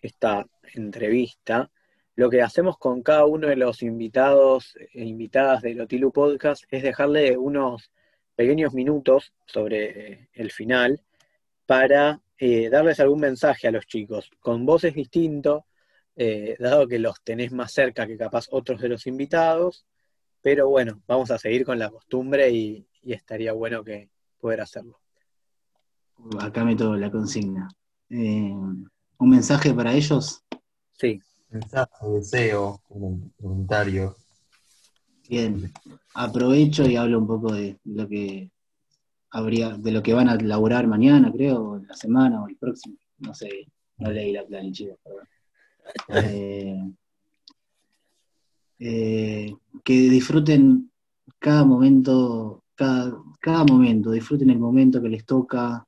esta 0.00 0.46
entrevista, 0.72 1.70
lo 2.14 2.30
que 2.30 2.40
hacemos 2.40 2.78
con 2.78 3.02
cada 3.02 3.26
uno 3.26 3.48
de 3.48 3.56
los 3.56 3.82
invitados 3.82 4.76
e 4.94 5.04
invitadas 5.04 5.60
del 5.60 5.82
Otilu 5.82 6.10
Podcast 6.10 6.64
es 6.70 6.82
dejarle 6.82 7.36
unos 7.36 7.92
pequeños 8.34 8.72
minutos 8.72 9.34
sobre 9.44 10.12
eh, 10.12 10.28
el 10.32 10.50
final 10.50 11.02
para 11.66 12.22
darles 12.38 12.98
algún 13.00 13.20
mensaje 13.20 13.68
a 13.68 13.72
los 13.72 13.86
chicos. 13.86 14.30
Con 14.40 14.64
vos 14.64 14.84
es 14.84 14.94
distinto, 14.94 15.66
dado 16.58 16.86
que 16.86 16.98
los 16.98 17.22
tenés 17.22 17.52
más 17.52 17.72
cerca 17.72 18.06
que 18.06 18.18
capaz 18.18 18.48
otros 18.50 18.80
de 18.82 18.88
los 18.90 19.06
invitados, 19.06 19.86
pero 20.44 20.68
bueno, 20.68 21.00
vamos 21.06 21.30
a 21.30 21.38
seguir 21.38 21.64
con 21.64 21.78
la 21.78 21.88
costumbre 21.88 22.50
y, 22.50 22.86
y 23.02 23.14
estaría 23.14 23.54
bueno 23.54 23.82
que 23.82 24.10
poder 24.38 24.60
hacerlo. 24.60 25.00
Acá 26.38 26.66
meto 26.66 26.94
la 26.96 27.10
consigna. 27.10 27.66
Eh, 28.10 28.52
¿Un 28.52 29.30
mensaje 29.30 29.72
para 29.72 29.94
ellos? 29.94 30.44
Sí. 30.92 31.18
Mensaje, 31.48 32.06
deseo, 32.10 32.82
un 32.90 33.32
comentario. 33.40 34.16
Bien, 35.30 35.72
aprovecho 36.12 36.84
y 36.86 36.96
hablo 36.96 37.20
un 37.20 37.26
poco 37.26 37.54
de 37.54 37.78
lo 37.84 38.06
que 38.06 38.50
habría, 39.30 39.70
de 39.70 39.92
lo 39.92 40.02
que 40.02 40.12
van 40.12 40.28
a 40.28 40.36
laburar 40.36 40.86
mañana, 40.86 41.32
creo, 41.32 41.70
o 41.70 41.78
la 41.78 41.94
semana 41.96 42.42
o 42.42 42.48
el 42.48 42.56
próximo. 42.56 42.98
No 43.16 43.32
sé, 43.32 43.48
no 43.96 44.10
leí 44.10 44.32
la 44.32 44.44
planilla, 44.44 44.94
perdón. 45.02 45.26
Eh, 46.08 46.82
eh, 48.78 49.54
que 49.82 49.94
disfruten 50.10 50.90
cada 51.38 51.64
momento, 51.64 52.64
cada, 52.74 53.16
cada 53.40 53.64
momento, 53.64 54.10
disfruten 54.10 54.50
el 54.50 54.58
momento 54.58 55.00
que 55.02 55.08
les 55.08 55.24
toca, 55.24 55.86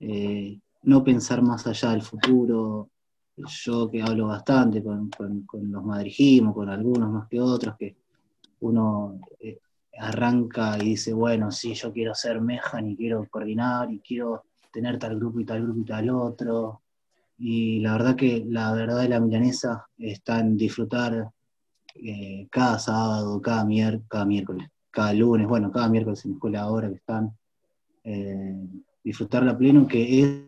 eh, 0.00 0.58
no 0.82 1.02
pensar 1.02 1.42
más 1.42 1.66
allá 1.66 1.90
del 1.90 2.02
futuro. 2.02 2.90
Yo 3.36 3.90
que 3.90 4.02
hablo 4.02 4.28
bastante 4.28 4.82
con, 4.82 5.10
con, 5.10 5.42
con 5.42 5.70
los 5.70 5.84
madrijimos, 5.84 6.54
con 6.54 6.70
algunos 6.70 7.10
más 7.10 7.28
que 7.28 7.40
otros, 7.40 7.76
que 7.76 7.96
uno 8.60 9.20
eh, 9.40 9.58
arranca 9.98 10.78
y 10.78 10.90
dice, 10.90 11.12
bueno, 11.12 11.50
sí, 11.50 11.74
yo 11.74 11.92
quiero 11.92 12.14
ser 12.14 12.40
mejan 12.40 12.88
y 12.88 12.96
quiero 12.96 13.26
coordinar 13.28 13.90
y 13.92 13.98
quiero 14.00 14.44
tener 14.72 14.98
tal 14.98 15.16
grupo 15.16 15.40
y 15.40 15.44
tal 15.44 15.62
grupo 15.62 15.80
y 15.80 15.84
tal 15.84 16.10
otro. 16.10 16.82
Y 17.38 17.80
la 17.80 17.92
verdad 17.92 18.16
que 18.16 18.44
la 18.48 18.72
verdad 18.72 19.02
de 19.02 19.08
la 19.08 19.20
milanesa 19.20 19.86
está 19.98 20.40
en 20.40 20.56
disfrutar 20.56 21.30
eh, 22.02 22.48
cada 22.50 22.78
sábado, 22.78 23.40
cada, 23.40 23.64
mier 23.64 24.02
cada 24.08 24.24
miércoles, 24.24 24.68
cada 24.90 25.12
lunes, 25.12 25.46
bueno, 25.46 25.70
cada 25.70 25.88
miércoles 25.88 26.24
en 26.24 26.32
la 26.32 26.36
escuela 26.36 26.60
ahora 26.62 26.88
que 26.88 26.96
están, 26.96 27.36
eh, 28.04 28.66
disfrutarla 29.02 29.56
pleno, 29.56 29.86
que 29.86 30.46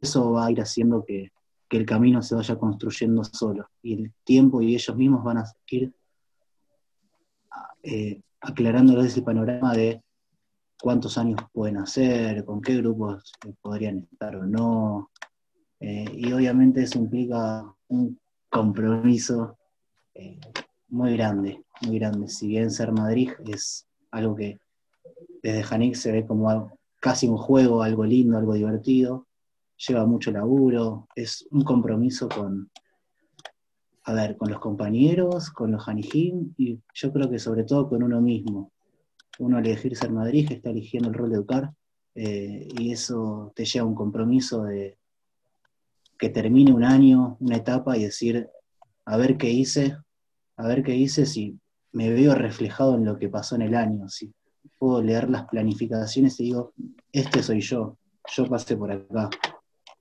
eso 0.00 0.32
va 0.32 0.46
a 0.46 0.50
ir 0.50 0.60
haciendo 0.60 1.04
que, 1.04 1.32
que 1.68 1.76
el 1.76 1.86
camino 1.86 2.22
se 2.22 2.34
vaya 2.34 2.56
construyendo 2.56 3.24
solo. 3.24 3.68
Y 3.82 3.94
el 3.94 4.12
tiempo 4.24 4.60
y 4.62 4.74
ellos 4.74 4.96
mismos 4.96 5.24
van 5.24 5.38
a 5.38 5.44
ir 5.68 5.92
eh, 7.82 8.22
aclarándoles 8.40 9.16
el 9.16 9.24
panorama 9.24 9.74
de 9.74 10.02
cuántos 10.80 11.18
años 11.18 11.40
pueden 11.52 11.78
hacer, 11.78 12.44
con 12.44 12.60
qué 12.60 12.76
grupos 12.76 13.32
podrían 13.60 14.08
estar 14.10 14.36
o 14.36 14.46
no. 14.46 15.10
Eh, 15.80 16.04
y 16.14 16.32
obviamente 16.32 16.82
eso 16.82 16.98
implica 16.98 17.64
un 17.88 18.18
compromiso 18.48 19.58
eh, 20.14 20.38
muy 20.94 21.16
grande, 21.16 21.60
muy 21.84 21.98
grande. 21.98 22.28
Si 22.28 22.46
bien 22.46 22.70
ser 22.70 22.92
Madrid 22.92 23.32
es 23.48 23.88
algo 24.12 24.36
que 24.36 24.60
desde 25.42 25.64
Janik 25.64 25.96
se 25.96 26.12
ve 26.12 26.24
como 26.24 26.48
algo, 26.48 26.78
casi 27.00 27.26
un 27.26 27.36
juego, 27.36 27.82
algo 27.82 28.04
lindo, 28.04 28.38
algo 28.38 28.54
divertido, 28.54 29.26
lleva 29.76 30.06
mucho 30.06 30.30
laburo, 30.30 31.08
es 31.16 31.48
un 31.50 31.64
compromiso 31.64 32.28
con, 32.28 32.70
a 34.04 34.12
ver, 34.12 34.36
con 34.36 34.48
los 34.48 34.60
compañeros, 34.60 35.50
con 35.50 35.72
los 35.72 35.82
Janijim 35.82 36.54
y 36.56 36.78
yo 36.94 37.12
creo 37.12 37.28
que 37.28 37.40
sobre 37.40 37.64
todo 37.64 37.88
con 37.88 38.04
uno 38.04 38.20
mismo. 38.20 38.70
Uno 39.40 39.56
al 39.58 39.66
elegir 39.66 39.96
ser 39.96 40.12
Madrid 40.12 40.46
está 40.52 40.70
eligiendo 40.70 41.08
el 41.08 41.16
rol 41.16 41.30
de 41.30 41.36
educar 41.36 41.72
eh, 42.14 42.68
y 42.78 42.92
eso 42.92 43.52
te 43.56 43.64
lleva 43.64 43.84
a 43.84 43.88
un 43.88 43.96
compromiso 43.96 44.62
de 44.62 44.96
que 46.16 46.28
termine 46.28 46.72
un 46.72 46.84
año, 46.84 47.36
una 47.40 47.56
etapa 47.56 47.96
y 47.96 48.04
decir, 48.04 48.48
a 49.04 49.16
ver 49.16 49.36
qué 49.36 49.50
hice, 49.50 49.96
a 50.56 50.66
ver 50.66 50.82
qué 50.82 50.94
hice 50.94 51.26
si 51.26 51.58
me 51.92 52.10
veo 52.10 52.34
reflejado 52.34 52.96
en 52.96 53.04
lo 53.04 53.18
que 53.18 53.28
pasó 53.28 53.54
en 53.56 53.62
el 53.62 53.74
año, 53.74 54.08
si 54.08 54.32
puedo 54.78 55.02
leer 55.02 55.30
las 55.30 55.46
planificaciones 55.46 56.38
y 56.40 56.44
digo, 56.44 56.72
este 57.12 57.42
soy 57.42 57.60
yo, 57.60 57.96
yo 58.34 58.46
pasé 58.46 58.76
por 58.76 58.90
acá. 58.90 59.30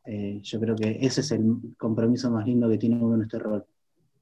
Eh, 0.05 0.39
yo 0.41 0.59
creo 0.59 0.75
que 0.75 0.97
ese 1.01 1.21
es 1.21 1.31
el 1.31 1.75
compromiso 1.77 2.29
más 2.29 2.45
lindo 2.45 2.69
que 2.69 2.77
tiene 2.77 3.01
uno 3.01 3.15
en 3.15 3.21
este 3.21 3.39
rol 3.39 3.65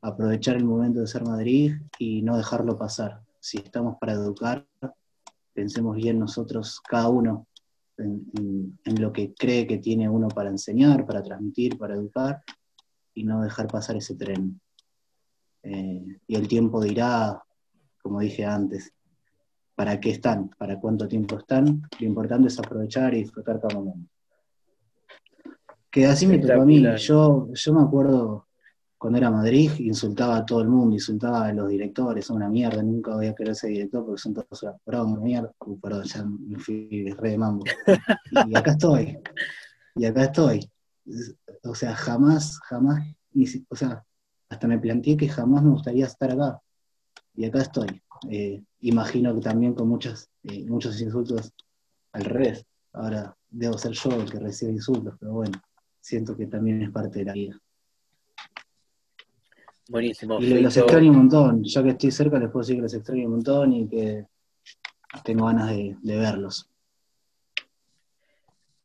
aprovechar 0.01 0.55
el 0.55 0.65
momento 0.65 0.99
de 0.99 1.07
ser 1.07 1.23
Madrid 1.23 1.73
y 1.99 2.21
no 2.21 2.37
dejarlo 2.37 2.77
pasar. 2.77 3.21
Si 3.39 3.57
estamos 3.57 3.97
para 3.99 4.13
educar, 4.13 4.67
pensemos 5.53 5.95
bien 5.95 6.19
nosotros, 6.19 6.81
cada 6.81 7.09
uno, 7.09 7.47
en, 7.97 8.25
en, 8.37 8.79
en, 8.83 9.01
lo 9.01 9.13
que 9.13 9.33
cree 9.33 9.67
que 9.67 9.77
tiene 9.77 10.09
uno 10.09 10.27
para 10.27 10.49
enseñar, 10.49 11.05
para 11.05 11.21
transmitir, 11.21 11.77
para 11.77 11.95
educar, 11.95 12.41
y 13.13 13.23
no 13.23 13.41
dejar 13.41 13.67
pasar 13.67 13.95
ese 13.95 14.15
tren. 14.15 14.59
Eh, 15.63 16.19
y 16.27 16.35
el 16.35 16.47
tiempo 16.47 16.81
dirá, 16.81 17.41
como 18.01 18.19
dije 18.19 18.45
antes, 18.45 18.93
para 19.75 19.99
qué 19.99 20.11
están, 20.11 20.49
para 20.57 20.79
cuánto 20.79 21.07
tiempo 21.07 21.37
están. 21.37 21.83
Lo 21.99 22.05
importante 22.05 22.47
es 22.47 22.59
aprovechar 22.59 23.13
y 23.13 23.23
disfrutar 23.23 23.59
cada 23.59 23.75
momento. 23.75 24.09
Que 25.89 26.05
así 26.05 26.25
me 26.25 26.39
tocó 26.39 26.61
a 26.61 26.65
mí. 26.65 26.83
Yo, 26.97 27.49
yo 27.53 27.73
me 27.73 27.81
acuerdo 27.81 28.47
cuando 29.01 29.17
era 29.17 29.31
Madrid, 29.31 29.71
insultaba 29.79 30.37
a 30.37 30.45
todo 30.45 30.61
el 30.61 30.67
mundo, 30.67 30.93
insultaba 30.93 31.47
a 31.47 31.53
los 31.53 31.67
directores, 31.67 32.23
son 32.23 32.35
una 32.35 32.49
mierda, 32.49 32.83
nunca 32.83 33.15
voy 33.15 33.25
a 33.25 33.33
querer 33.33 33.55
ser 33.55 33.71
director 33.71 34.05
porque 34.05 34.21
son 34.21 34.35
todos 34.35 34.61
una 34.61 34.75
broma, 34.85 35.19
mierda, 35.19 35.51
uh, 35.65 35.79
perdón, 35.79 36.03
ya 36.03 36.23
me 36.23 36.59
fui 36.59 37.11
re 37.17 37.31
de 37.31 37.37
mambo. 37.39 37.65
Y, 38.47 38.55
acá 38.55 38.73
estoy, 38.73 39.17
y 39.95 40.05
acá 40.05 40.25
estoy. 40.25 40.71
o 41.63 41.73
sea, 41.73 41.95
jamás, 41.95 42.59
jamás, 42.59 43.03
o 43.69 43.75
sea, 43.75 44.05
hasta 44.51 44.67
me 44.67 44.77
planteé 44.79 45.15
que 45.15 45.29
jamás 45.29 45.63
me 45.63 45.71
gustaría 45.71 46.05
estar 46.05 46.29
acá. 46.29 46.61
Y 47.35 47.45
acá 47.45 47.61
estoy. 47.61 48.01
Eh, 48.29 48.61
imagino 48.81 49.33
que 49.33 49.39
también 49.39 49.73
con 49.73 49.87
muchas, 49.87 50.29
eh, 50.43 50.65
muchos 50.65 50.99
insultos 50.99 51.53
al 52.11 52.25
revés. 52.25 52.65
Ahora 52.91 53.33
debo 53.49 53.77
ser 53.77 53.93
yo 53.93 54.11
el 54.11 54.29
que 54.29 54.39
recibe 54.39 54.73
insultos, 54.73 55.15
pero 55.17 55.31
bueno, 55.31 55.57
siento 56.01 56.35
que 56.35 56.47
también 56.47 56.81
es 56.81 56.91
parte 56.91 57.19
de 57.19 57.25
la 57.25 57.33
vida. 57.33 57.61
Buenísimo. 59.87 60.37
Y 60.41 60.59
los 60.59 60.75
extraño 60.75 61.11
un 61.11 61.17
montón. 61.17 61.63
Ya 61.63 61.81
que 61.81 61.89
estoy 61.91 62.11
cerca, 62.11 62.37
les 62.37 62.49
puedo 62.49 62.63
decir 62.63 62.75
que 62.75 62.81
los 62.81 62.93
extraño 62.93 63.27
un 63.27 63.31
montón 63.31 63.71
y 63.71 63.87
que 63.87 64.27
tengo 65.23 65.45
ganas 65.45 65.69
de, 65.69 65.95
de 66.01 66.17
verlos. 66.17 66.69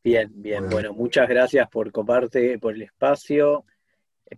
Bien, 0.01 0.31
bien. 0.33 0.59
Bueno. 0.61 0.75
Bueno, 0.75 0.93
muchas 0.93 1.27
gracias 1.27 1.69
por 1.69 1.91
coparte, 1.91 2.57
por 2.57 2.73
el 2.73 2.83
espacio, 2.83 3.65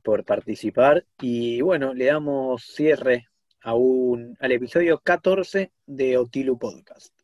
por 0.03 0.23
participar. 0.23 1.05
Y 1.21 1.61
bueno, 1.61 1.93
le 1.93 2.05
damos 2.05 2.63
cierre 2.63 3.27
a 3.61 3.75
un, 3.75 4.35
al 4.39 4.51
episodio 4.51 4.99
14 4.99 5.71
de 5.85 6.17
Otilu 6.17 6.57
Podcast. 6.57 7.18